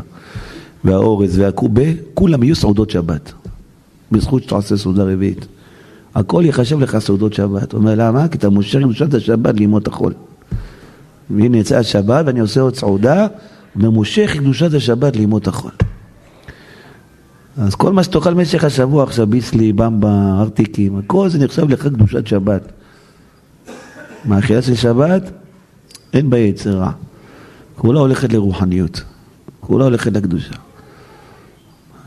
[0.84, 3.34] והאורז והקובה, כולם יהיו סעודות שבת.
[4.12, 5.46] בזכות שאתה עושה סעודה רביעית.
[6.16, 7.74] הכל יחשב לך סעודות שבת.
[7.74, 8.28] אומר, למה?
[8.28, 10.14] כי אתה מושך עם שעת השבת לימות החול.
[11.30, 13.28] והנה יצא השבת ואני עושה עוד סעודה,
[13.76, 15.72] וממושך קדושת השבת לימות החול.
[17.58, 22.28] אז כל מה שתאכל במשך השבוע עכשיו, ביסלי, במבה, ארטיקים, הכל זה נחשב לך קדושת
[22.28, 22.62] שבת.
[24.26, 25.32] מאכילה של שבת,
[26.14, 26.92] אין בה יצר רע.
[27.76, 29.04] כולה הולכת לרוחניות,
[29.60, 30.54] כולה הולכת לקדושה.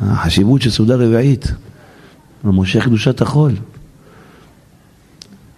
[0.01, 1.53] החשיבות של סעודה רביעית,
[2.45, 3.53] מושך קדושת החול.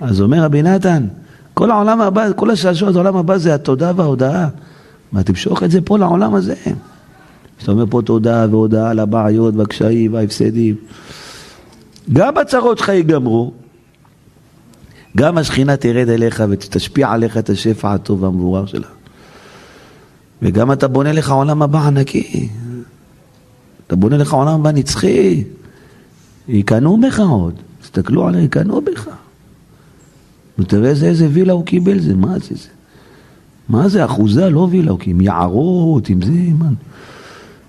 [0.00, 1.06] אז אומר רבי נתן,
[1.54, 4.48] כל העולם הבא, כל השעשוע העולם הבא זה התודה וההודאה.
[5.12, 6.54] מה, תמשוך את זה פה לעולם הזה.
[7.58, 10.74] כשאתה אומר פה תודה והודאה על הבעיות והקשיים וההפסדים.
[12.12, 13.52] גם הצרות שלך ייגמרו,
[15.16, 18.86] גם השכינה תרד אליך ותשפיע עליך את השפע הטוב והמבורר שלה.
[20.42, 22.48] וגם אתה בונה לך עולם הבא ענקי.
[23.86, 25.44] אתה בונה לך עולם הבא נצחי.
[26.48, 27.54] יקנאו בך עוד.
[27.82, 29.08] תסתכלו עליהם, יקנאו בך.
[30.58, 32.68] ותראה איזה, איזה וילה הוא קיבל זה, מה זה זה?
[33.68, 36.68] מה זה, אחוזה לא וילה, הוא עם יערות, עם זה, מה?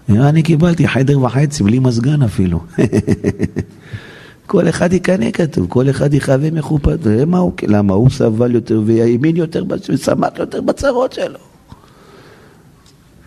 [0.09, 2.59] אני קיבלתי חדר וחצי בלי מזגן אפילו.
[4.47, 9.35] כל אחד יקנא כתוב, כל אחד יכווה מכופת, מה הוא, למה הוא סבל יותר וימין
[9.35, 11.39] יותר ושמח יותר בצרות שלו.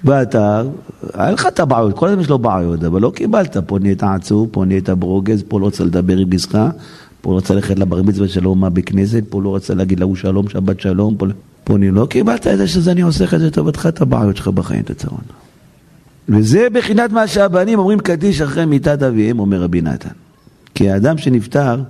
[0.05, 0.63] ואתה,
[1.15, 4.49] היה לך את הבעיות, כל הזמן יש לו בעיות, אבל לא קיבלת, פה נהיית עצוב,
[4.53, 6.59] פה נהיית ברוגז, פה לא רוצה לדבר עם גזך,
[7.21, 10.49] פה לא רצה ללכת לבר מצווה של אומה בכנסת, פה לא רצה להגיד להוא שלום,
[10.49, 11.27] שבת שלום, פה,
[11.65, 14.37] פה אני לא קיבלת את זה שזה אני עושה לך את זה טובתך, את הבעיות
[14.37, 15.50] שלך בחיים, את הצרות.
[16.29, 20.09] וזה בחינת מה שהבנים אומרים קדיש אחרי מיתת אביהם, אומר רבי נתן.
[20.75, 21.83] כי האדם שנפטר,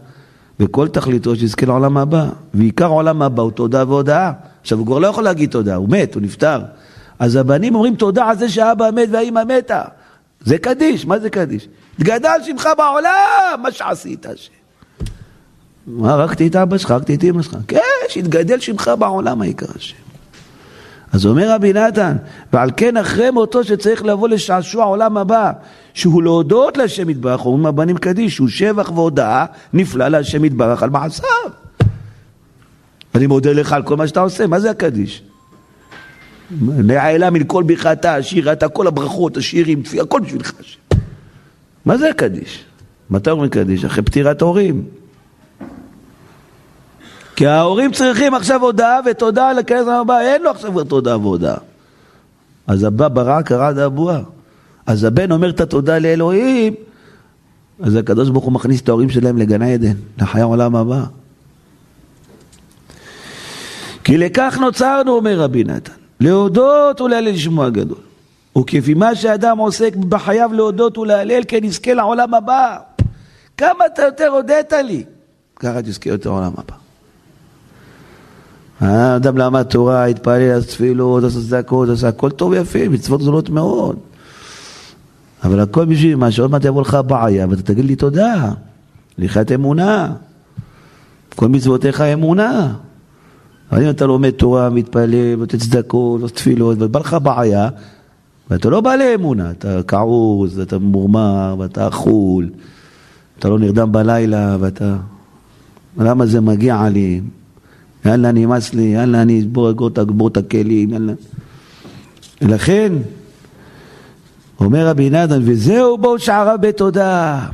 [0.60, 4.32] וכל תכליתו שיזכה לעולם הבא, ועיקר עולם הבא הוא תודה והודאה.
[4.60, 6.60] עכשיו הוא כבר לא יכול להגיד תודה, הוא מת, הוא נפטר.
[7.18, 9.82] אז הבנים אומרים תודה על זה שהאבא מת והאימא מתה.
[10.40, 11.68] זה קדיש, מה זה קדיש?
[11.98, 14.52] תגדל שמך בעולם, מה שעשית השם.
[15.86, 17.56] מה, הרגתי את אבא שלך, הרגתי את אמא שלך.
[17.68, 20.09] כן, שיתגדל שמך בעולם העיקר השם.
[21.12, 22.16] אז אומר רבי נתן,
[22.52, 25.52] ועל כן אחרי מותו שצריך לבוא לשעשוע העולם הבא,
[25.94, 31.26] שהוא להודות להשם יתברך, אומרים הבנים קדיש, שהוא שבח והודאה נפלא להשם יתברך על מעשיו.
[33.14, 35.22] אני מודה לך על כל מה שאתה עושה, מה זה הקדיש?
[36.60, 40.52] נעלה מן כל ברכתה, השיר, אתה כל הברכות, השירים, הכל בשבילך.
[41.84, 42.64] מה זה הקדיש?
[43.10, 43.84] מתי אומרים קדיש?
[43.84, 44.84] אחרי פטירת הורים.
[47.40, 51.56] כי ההורים צריכים עכשיו הודעה ותודה לכנס הבא, אין לו עכשיו תודה והודעה.
[52.66, 54.20] אז הבא ברק קרא דאבוה.
[54.86, 56.74] אז הבן אומר את התודה לאלוהים,
[57.82, 61.04] אז הקדוש ברוך הוא מכניס את ההורים שלהם לגן עדן, לחיי העולם הבא.
[64.04, 67.98] כי לכך נוצרנו, אומר רבי נתן, להודות ולהלל לשמוע גדול.
[68.58, 72.78] וכפי מה שאדם עוסק בחייו להודות ולהלל, כן יזכה לעולם הבא.
[73.56, 75.04] כמה אתה יותר הודית לי,
[75.56, 76.79] ככה תזכה יותר לעולם הבא.
[78.80, 83.96] האדם למד תורה, התפלל, עשה תפילות, עשה צדקות, עשה הכל טוב ויפה, מצוות גדולות מאוד.
[85.44, 88.52] אבל הכל בשביל מה שעוד מעט יבוא לך בעיה ואתה תגיד לי תודה,
[89.18, 90.12] לחיות אמונה.
[91.36, 92.72] כל מצוותיך אמונה.
[93.72, 97.68] אבל אם אתה לומד תורה, מתפלל, נותן צדקות, עושה תפילות, ובא לך בעיה,
[98.50, 102.50] ואתה לא בא לאמונה, אתה כעוז, אתה מורמר, ואתה אכול,
[103.38, 104.96] אתה לא נרדם בלילה, ואתה...
[105.98, 107.20] למה זה מגיע לי?
[108.04, 109.44] יאללה נמאס לי, יאללה אני
[109.98, 111.12] אגבור את הכלים, יאללה.
[112.42, 112.92] ולכן,
[114.60, 117.46] אומר רבי נתן, וזהו בו שעריו בתודה.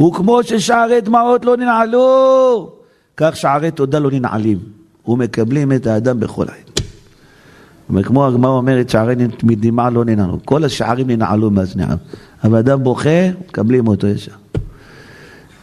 [0.00, 2.70] וכמו ששערי דמעות לא ננעלו,
[3.16, 4.58] כך שערי תודה לא ננעלים,
[5.08, 6.80] ומקבלים את האדם בכל עת.
[8.02, 10.38] כמו הגמרא אומרת, שערי דמעה לא ננעלו.
[10.44, 11.96] כל השערים ננעלו מאז נעלו.
[12.44, 14.32] אבל אדם בוכה, מקבלים אותו ישר.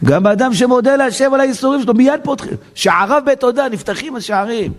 [0.04, 2.56] גם האדם שמודה להשם על האיסורים שלו, מיד פותחים.
[2.74, 4.72] שעריו בתודה, נפתחים השערים.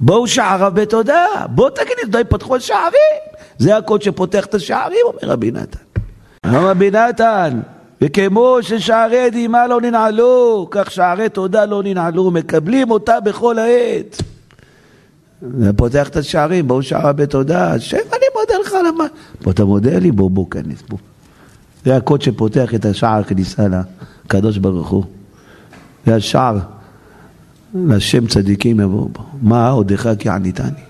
[0.00, 3.20] בואו שעריו בתודה, בואו תגידי, די פתחו השערים.
[3.58, 5.78] זה הקוד שפותח את השערים, אומר רבי נתן.
[6.46, 7.60] אומר רבי נתן,
[8.02, 14.22] וכמו ששערי דמעה לא ננעלו, כך שערי תודה לא ננעלו, מקבלים אותה בכל העת.
[15.58, 19.04] זה פותח את השערים, בואו שערה בתודה, השם אני מודה לך למה.
[19.42, 20.98] בוא אתה מודה לי, בוא בוא כנס בוא.
[21.84, 23.66] זה הקוד שפותח את השער הכניסה
[24.26, 25.04] לקדוש ברוך הוא.
[26.06, 26.58] זה השער
[27.74, 29.24] להשם צדיקים יבואו בו.
[29.42, 30.82] מה עודך כי עניתני.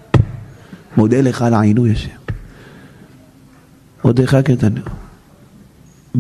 [0.96, 2.10] מודה לך על העינוי השם.
[4.02, 4.80] עודך כי עניתני.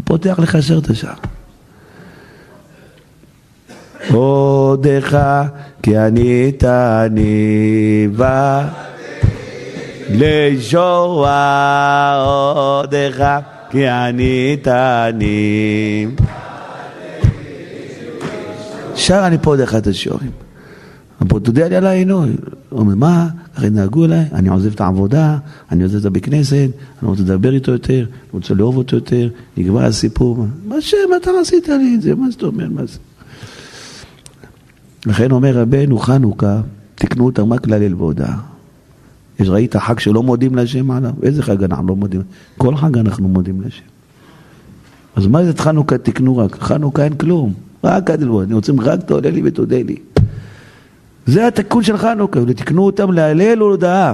[0.04, 1.14] פותח לך אשר את השער.
[4.10, 5.18] עודך
[5.82, 7.28] כי עניתני
[8.16, 8.68] בא
[10.10, 11.36] לישועה
[12.24, 13.38] עודך
[13.70, 15.36] כי עניתני
[18.94, 20.30] שר אני פה דרך את השיעורים.
[21.20, 22.30] אבל תודה לי על העינוי.
[22.68, 23.28] הוא אומר, מה?
[23.54, 25.38] ככה התנהגו אליי, אני עוזב את העבודה,
[25.70, 26.68] אני עוזב את הבית כנסת,
[27.02, 30.46] אני רוצה לדבר איתו יותר, אני רוצה לאהוב אותו יותר, נגמר הסיפור.
[30.66, 32.14] מה שם, אתה עשית לי את זה?
[32.14, 32.70] מה זאת אומרת?
[32.70, 32.98] מה זה?
[35.06, 36.60] לכן אומר רבנו חנוכה,
[36.94, 38.49] תקנו אותם רק להלל והודאה.
[39.40, 41.12] יש, ראית חג שלא מודים להשם עליו?
[41.22, 42.22] איזה חג אנחנו לא מודים?
[42.58, 43.82] כל חג אנחנו מודים להשם.
[45.16, 46.62] אז מה זה חנוכה תקנו רק?
[46.62, 47.52] חנוכה אין כלום.
[47.84, 49.96] רק אלוהים, אני רוצה רק תעולה לי ותודה לי.
[51.26, 54.12] זה התיקון של חנוכה, ותקנו אותם להלל ולהודאה.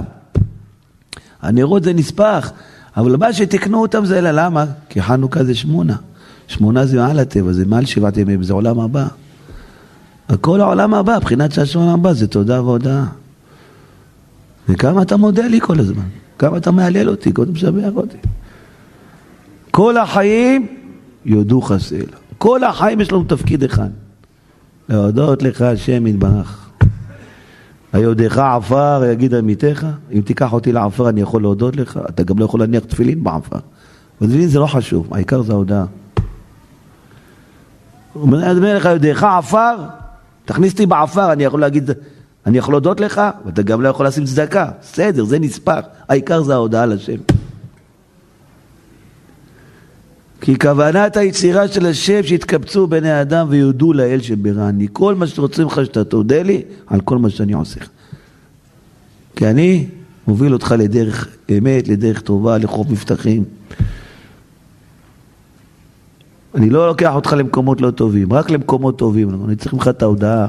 [1.41, 2.51] הנרות זה נספח,
[2.97, 4.65] אבל מה שתקנו אותם זה אלא למה?
[4.89, 5.95] כי חנוכה זה שמונה.
[6.47, 9.07] שמונה זה מעל הטבע, זה מעל שבעת ימים, זה עולם הבא.
[10.29, 13.03] הכל העולם הבא, מבחינת שהשעון הבא זה תודה והודאה.
[14.69, 16.03] וכמה אתה מודה לי כל הזמן,
[16.39, 18.17] כמה אתה מהלל אותי, כמה אתה משבח אותי.
[19.71, 20.67] כל החיים
[21.25, 22.05] יודו חסל.
[22.37, 23.89] כל החיים יש לנו תפקיד אחד,
[24.89, 26.69] להודות לך השם יתברך.
[27.93, 32.45] היודעך עפר יגיד עמיתך, אם תיקח אותי לעפר אני יכול להודות לך, אתה גם לא
[32.45, 33.59] יכול להניח תפילין בעפר.
[34.21, 35.85] ותפילין זה לא חשוב, העיקר זה ההודעה.
[38.13, 39.75] הוא אומר לך, יודעך עפר,
[40.45, 41.89] תכניס אותי בעפר, אני יכול להגיד,
[42.47, 44.69] אני יכול להודות לך, ואתה גם לא יכול לשים צדקה.
[44.81, 47.17] בסדר, זה נספח, העיקר זה ההודעה לשם.
[50.41, 54.87] כי כוונת היצירה של השם שיתקבצו בני האדם ויודו לאל שבראני.
[54.93, 57.79] כל מה שרוצים לך שאתה תודה לי על כל מה שאני עושה.
[59.35, 59.87] כי אני
[60.27, 61.27] מוביל אותך לדרך
[61.57, 63.43] אמת, לדרך טובה, לחוף מבטחים.
[66.55, 69.45] אני לא לוקח אותך למקומות לא טובים, רק למקומות טובים.
[69.45, 70.47] אני צריך ממך את ההודעה,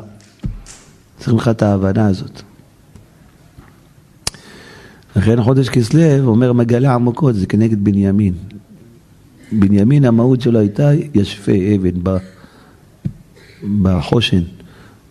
[1.19, 2.43] צריך ממך את ההבנה הזאת.
[5.17, 8.35] לכן חודש כסלו אומר מגלה עמוקות, זה כנגד בנימין.
[9.53, 12.19] בנימין המהות שלו הייתה ישפה אבן
[13.83, 14.43] בחושן.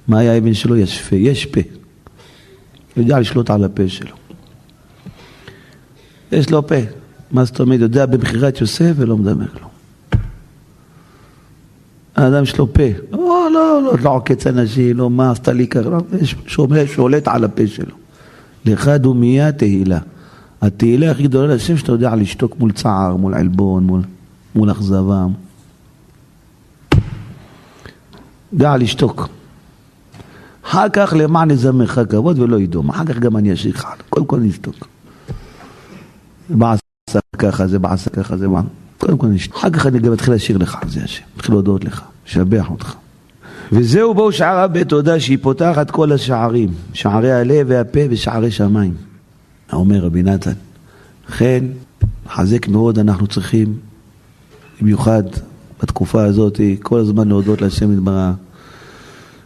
[0.07, 0.77] מה היה האבן שלו?
[0.77, 1.61] ישפה, יש פה.
[2.97, 4.15] יודע לשלוט על הפה שלו.
[6.31, 6.75] יש לו פה.
[7.31, 7.79] מה זאת אומרת?
[7.79, 9.76] יודע במכירת יוסף ולא מדבר כלום.
[12.17, 12.83] האדם יש לו פה.
[13.11, 15.89] לא, לא, לא, לא עוקץ אנשים, לא מה עשתה לי ככה,
[16.87, 17.95] שולט על הפה שלו.
[18.65, 19.99] לך דומיה תהילה.
[20.61, 24.01] התהילה הכי גדולה לשם שאתה יודע לשתוק מול צער, מול עלבון, מול...
[24.55, 25.25] מול אכזבה.
[28.53, 29.29] דע לשתוק.
[30.65, 32.89] אחר כך למען יזמך כבוד ולא ידום.
[32.89, 33.87] אחר כך גם אני אשאיר לך.
[34.09, 34.87] קודם כל נשתוק.
[36.49, 38.86] בעשה ככה, זה בעשה ככה, זה בעשה.
[39.07, 39.55] קודם כל נשתוק.
[39.57, 41.23] אחר כך אני גם אתחיל לשיר לך על זה השם.
[41.37, 42.93] אתחיל להודות לך, לשבח אותך.
[43.71, 46.69] וזהו בואו שערה בתודה שהיא פותחת כל השערים.
[46.93, 48.93] שערי הלב והפה ושערי שמיים.
[49.73, 50.51] אומר רבי נתן.
[51.29, 51.65] לכן,
[52.29, 53.77] חזק מאוד אנחנו צריכים
[54.81, 55.23] במיוחד
[55.81, 58.35] בתקופה הזאת, כל הזמן להודות להשם יתברך.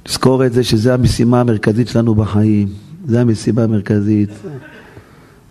[0.07, 2.67] לזכור את זה שזו המשימה המרכזית שלנו בחיים,
[3.07, 4.29] זו המשימה המרכזית.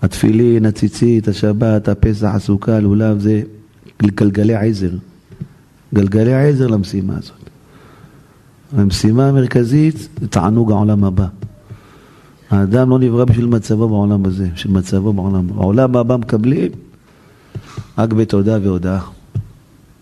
[0.02, 3.42] התפילין, הציצית, השבת, הפסח, הסוכה, הלולב, זה
[4.06, 4.90] גלגלי עזר.
[5.94, 7.50] גלגלי עזר למשימה הזאת.
[8.72, 11.26] המשימה המרכזית זה תענוג העולם הבא.
[12.50, 15.46] האדם לא נברא בשביל מצבו בעולם הזה, בשביל מצבו בעולם.
[15.54, 16.70] העולם הבא מקבלים
[17.98, 19.00] רק בתודה והודאה.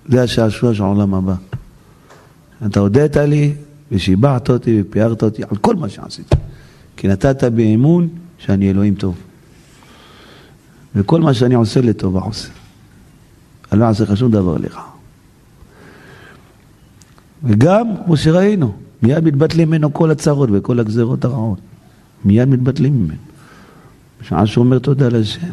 [0.09, 1.35] זה השעשוע של העולם הבא.
[2.67, 3.55] אתה הודית לי
[3.93, 6.37] ושיבחת אותי ופיארת אותי על כל מה שעשיתי.
[6.97, 9.15] כי נתת בי אמון שאני אלוהים טוב.
[10.95, 12.58] וכל מה שאני עושה לטובה עושה.
[13.73, 14.81] אני לא אעשה לך שום דבר לך.
[17.45, 21.59] וגם, כמו שראינו, מיד מתבטלים ממנו כל הצרות וכל הגזרות הרעות.
[22.25, 23.19] מיד מתבטלים ממנו.
[24.21, 25.47] בשעה שהוא אומר תודה להשם.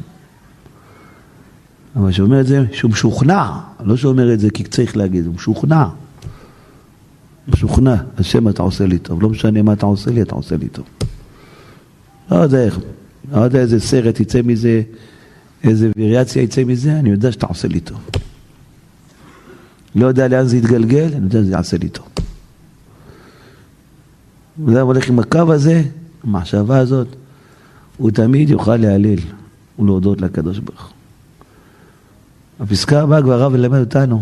[1.95, 3.51] אבל שאומר את זה שהוא משוכנע,
[3.84, 5.86] לא שאומר את זה כי צריך להגיד, הוא משוכנע.
[7.47, 10.68] משוכנע, השם אתה עושה לי טוב, לא משנה מה אתה עושה לי, אתה עושה לי
[10.68, 10.86] טוב.
[12.32, 12.80] לא יודע איך,
[13.32, 14.82] לא יודע איזה סרט יצא מזה,
[15.70, 17.99] איזה וריאציה יצא מזה, אני יודע שאתה עושה לי טוב.
[19.95, 22.05] לא יודע לאן זה יתגלגל, אני יודע שזה יעשה לי טוב.
[24.66, 25.84] וזה הולך עם הקו הזה,
[26.24, 27.07] המחשבה הזאת,
[27.97, 29.20] הוא תמיד יוכל להלל
[29.80, 30.95] ולהודות לקדוש ברוך הוא.
[32.59, 34.22] הפסקה הבאה כבר הרב מלמד אותנו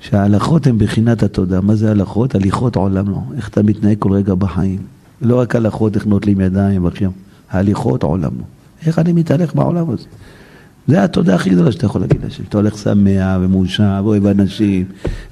[0.00, 1.60] שההלכות הן בחינת התודה.
[1.60, 2.34] מה זה הלכות?
[2.34, 3.18] הליכות עולם לא.
[3.36, 4.78] איך אתה מתנהג כל רגע בחיים.
[5.22, 7.10] לא רק הלכות איך נוטלים ידיים ואחים,
[7.50, 8.44] ההליכות עולם לא.
[8.86, 10.06] איך אני מתהלך בעולם הזה.
[10.88, 12.42] זה התודה הכי גדולה שאתה יכול להגיד לשם.
[12.48, 14.84] אתה הולך שמח ומאושר ואוהב אנשים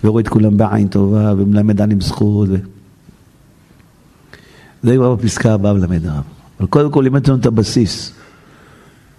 [0.05, 2.49] ורואה את כולם בעין טובה ומלמד עליהם זכות.
[2.49, 2.55] ו...
[4.83, 6.23] זה כבר בפסקה הבאה מלמד הרב.
[6.61, 8.13] אבל קודם כל לימד לנו את הבסיס.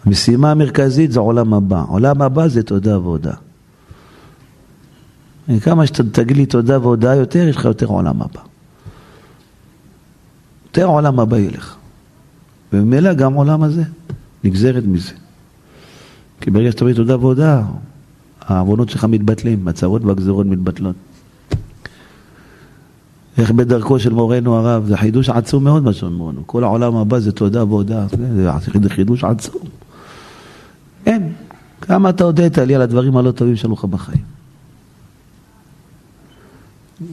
[0.06, 1.84] המשימה המרכזית זה עולם הבא.
[1.88, 3.36] עולם הבא זה תודה והודאה.
[5.62, 8.42] כמה שאתה תגיד לי תודה והודאה יותר, יש לך יותר עולם הבא.
[10.66, 11.76] יותר עולם הבא יהיה לך.
[12.74, 13.84] וממילא גם עולם הזה
[14.44, 15.12] נגזרת מזה.
[16.42, 17.62] כי ברגע שאתה אומר תודה והודאה,
[18.42, 20.96] העוונות שלך מתבטלים, הצרות והגזרות מתבטלות.
[23.38, 26.44] איך בדרכו של מורנו הרב, זה חידוש עצום מאוד מה שאומרנו.
[26.46, 28.06] כל העולם הבא זה תודה והודאה,
[28.82, 29.62] זה חידוש עצום.
[31.06, 31.34] אין.
[31.82, 34.24] כמה אתה הודית לי על הדברים הלא טובים שהיו לך בחיים.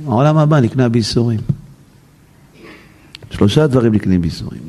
[0.06, 1.40] העולם הבא נקנה בייסורים.
[3.30, 4.62] שלושה דברים נקנים בייסורים.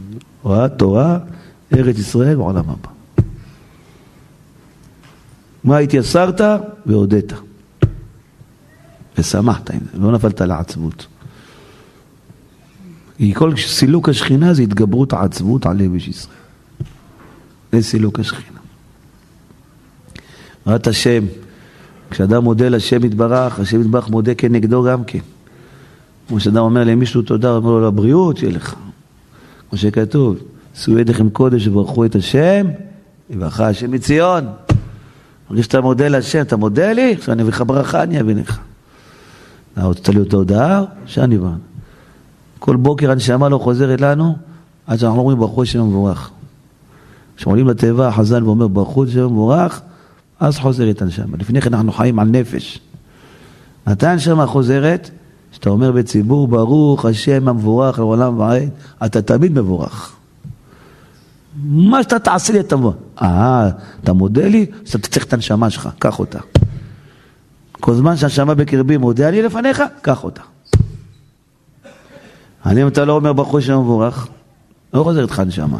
[0.77, 1.17] תורה,
[1.73, 2.92] ארץ ישראל ועולם הבא.
[5.63, 6.41] מה התייסרת
[6.85, 7.33] והודית.
[9.17, 11.07] ושמחת עם זה, לא נפלת לעצבות.
[13.17, 16.35] כי כל סילוק השכינה זה התגברות העצבות על איש ישראל.
[17.71, 18.59] זה סילוק השכינה.
[20.67, 21.25] ראת השם,
[22.09, 25.19] כשאדם מודה לשם יתברך, השם יתברך מודה כנגדו גם כן.
[26.27, 28.75] כמו שאדם אומר למישהו תודה, הוא אומר לו לבריאות שיהיה לך.
[29.69, 30.37] כמו שכתוב,
[30.75, 32.67] שאו ידיכם קודש וברכו את השם,
[33.29, 34.43] יברכה השם מציון.
[35.53, 38.59] ברגע שאתה מודה להשם, אתה מודה לי, עכשיו אני אביא לך ברכה, אני אביא לך.
[39.81, 40.83] רוצה לי את ההודעה?
[41.05, 41.49] שאני בא.
[42.59, 44.35] כל בוקר הנשמה לא חוזרת לנו,
[44.87, 46.29] עד שאנחנו אומרים ברכו שם מבורך.
[47.37, 49.81] כשעולים לתיבה החזן ואומר ברכו שם מבורך,
[50.39, 51.37] אז חוזרת הנשמה.
[51.39, 52.79] לפני כן אנחנו חיים על נפש.
[53.87, 55.09] מתי הנשמה חוזרת?
[55.51, 58.69] כשאתה אומר בציבור, ברוך השם המבורך לעולם ועד,
[59.05, 60.15] אתה תמיד מבורך.
[61.61, 62.95] מה שאתה תעשה לי אתה מבורך.
[63.21, 63.69] אה,
[64.03, 64.65] אתה מודה לי?
[64.87, 66.39] אז אתה צריך את הנשמה שלך, קח אותה.
[67.71, 70.41] כל זמן שהנשמה בקרבי מודה לי לפניך, קח אותה.
[72.65, 74.27] אני אם אתה לא אומר ברוך השם המבורך,
[74.93, 75.79] לא חוזר איתך הנשמה.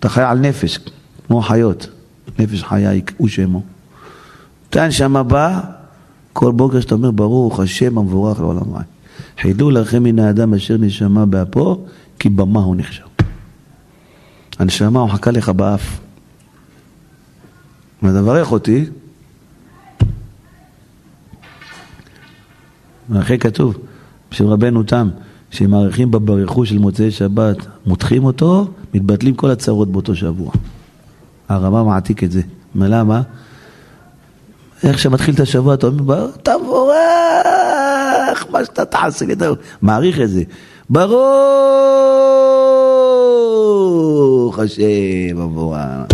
[0.00, 0.78] אתה חי על נפש,
[1.26, 1.88] כמו חיות.
[2.38, 3.62] נפש חיה הוא שמו.
[4.70, 5.60] אתה הנשמה באה,
[6.32, 8.84] כל בוקר שאתה אומר ברוך השם המבורך לעולם רעי.
[9.40, 11.84] חידו לכם מן האדם אשר נשמה באפו,
[12.18, 13.07] כי במה הוא נחשב.
[14.58, 16.00] הנשמה הוא חכה לך באף.
[18.02, 18.84] ותברך אותי,
[23.10, 23.78] ואחרי כתוב,
[24.30, 25.08] בשם רבנו תם,
[25.50, 27.56] שמאריכים בברכו של מוצאי שבת,
[27.86, 30.50] מותחים אותו, מתבטלים כל הצרות באותו שבוע.
[31.48, 32.40] הרמב"ם מעתיק את זה.
[32.74, 33.22] למה?
[34.82, 36.96] איך שמתחיל את השבוע, אתה אומר, תבורך,
[38.50, 39.24] מה שאתה תעשה
[39.82, 40.42] מעריך את זה.
[40.90, 42.77] ברוך
[44.58, 46.06] השם, מבורך.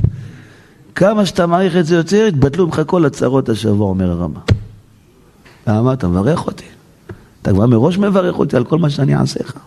[0.94, 4.40] כמה שאתה מעריך את זה יותר, יתבטלו ממך כל הצרות השבוע, אומר הרמב"ם.
[5.66, 5.92] למה?
[5.92, 6.64] אתה מברך אותי.
[7.42, 9.58] אתה כבר מראש מברך אותי על כל מה שאני אעשה לך.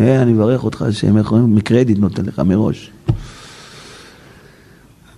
[0.00, 2.90] אה, אני מברך אותך, השם, איך אומרים, מקרדיט נותן לך מראש.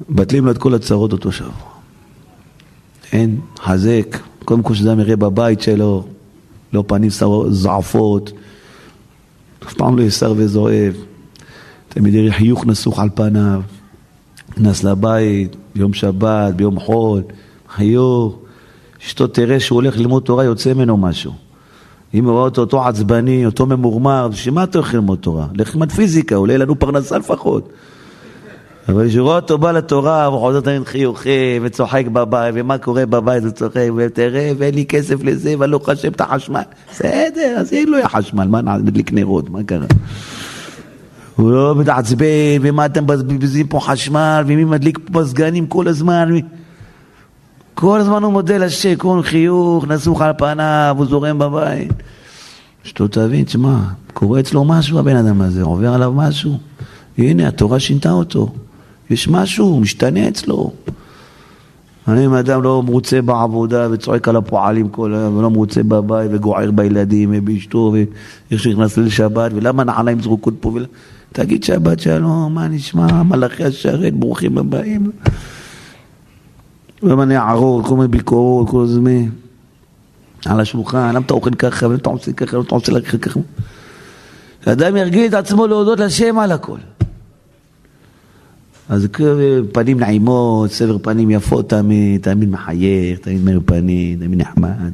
[0.09, 1.53] מבטלים לו את כל הצרות אותו שבוע.
[3.13, 6.07] אין, חזק, קודם כל שזה יראה בבית שלו,
[6.73, 7.11] לא פנים
[7.49, 8.33] זעפות,
[9.67, 10.95] אף פעם לא יסר וזועף,
[11.99, 13.61] תמיד יראה חיוך נסוך על פניו,
[14.51, 17.23] נכנס לבית, ביום שבת, ביום חול,
[17.69, 18.39] חיוך,
[19.07, 21.33] אשתו תראה שהוא הולך ללמוד תורה, יוצא ממנו משהו.
[22.15, 25.47] אם הוא רואה אותו, אותו עצבני, אותו ממורמר, בשביל מה אתה הולך ללמוד תורה?
[25.55, 27.69] לך ללמוד פיזיקה, עולה לנו פרנסה לפחות.
[28.89, 33.45] אבל כשהוא רואה אותו בא לתורה, הוא חוזר תמיד חיוכים, וצוחק בבית, ומה קורה בבית,
[33.45, 36.63] הוא צוחק, ותראה, ואין לי כסף לזה, ואני לא חשב את החשמל.
[36.93, 39.87] בסדר, אז אין לו חשמל, מה נדליק נרות, מה קרה?
[41.39, 46.29] הוא לא מתעצבן, ומה אתם מבזבזים פה חשמל, ומי מדליק פה מזגנים כל הזמן.
[47.75, 51.93] כל הזמן הוא מודה לשם, כל חיוך, נסוך על פניו, הוא זורם בבית.
[52.83, 53.79] שאתה תבין, תשמע,
[54.15, 56.59] קורה אצלו משהו הבן אדם הזה, עובר עליו משהו.
[57.19, 58.49] הנה, התורה שינתה אותו.
[59.11, 60.73] יש משהו, משתנה אצלו.
[62.09, 66.71] אני אם אדם לא מרוצה בעבודה וצועק על הפועלים כל היום, ולא מרוצה בבית וגוער
[66.71, 70.73] בילדים ובאשתו, ואיך שנכנס ליל שבת, ולמה נעליים זרוקות פה,
[71.33, 75.11] תגיד שבת שלום, מה נשמע, מלאכי השרת, ברוכים הבאים.
[77.01, 79.25] כל מיני הערות, כל מיני ביקורות, כל הזמן.
[80.47, 83.41] על השולחן, למה אתה אוכל ככה, למה אתה עושה ככה, למה אתה עושה ככה.
[84.65, 86.79] שאדם ירגיל את עצמו להודות לשם על הכל.
[88.89, 89.09] אז
[89.73, 94.93] פנים נעימות, סבר פנים יפות תמיד, תמיד מחייך, תמיד מאיר פנים, תמיד נחמד.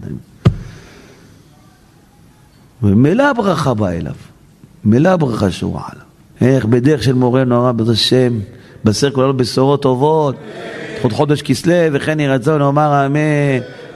[2.83, 4.15] ומילא הברכה באה אליו,
[4.85, 6.04] מילא הברכה שורה עליו.
[6.45, 8.39] איך בדרך של מורנו הרב בעזרת השם,
[8.85, 10.37] בשר כולנו בשורות טובות,
[11.11, 13.61] חודש כסלו וכן יהי רצון לומר אמן.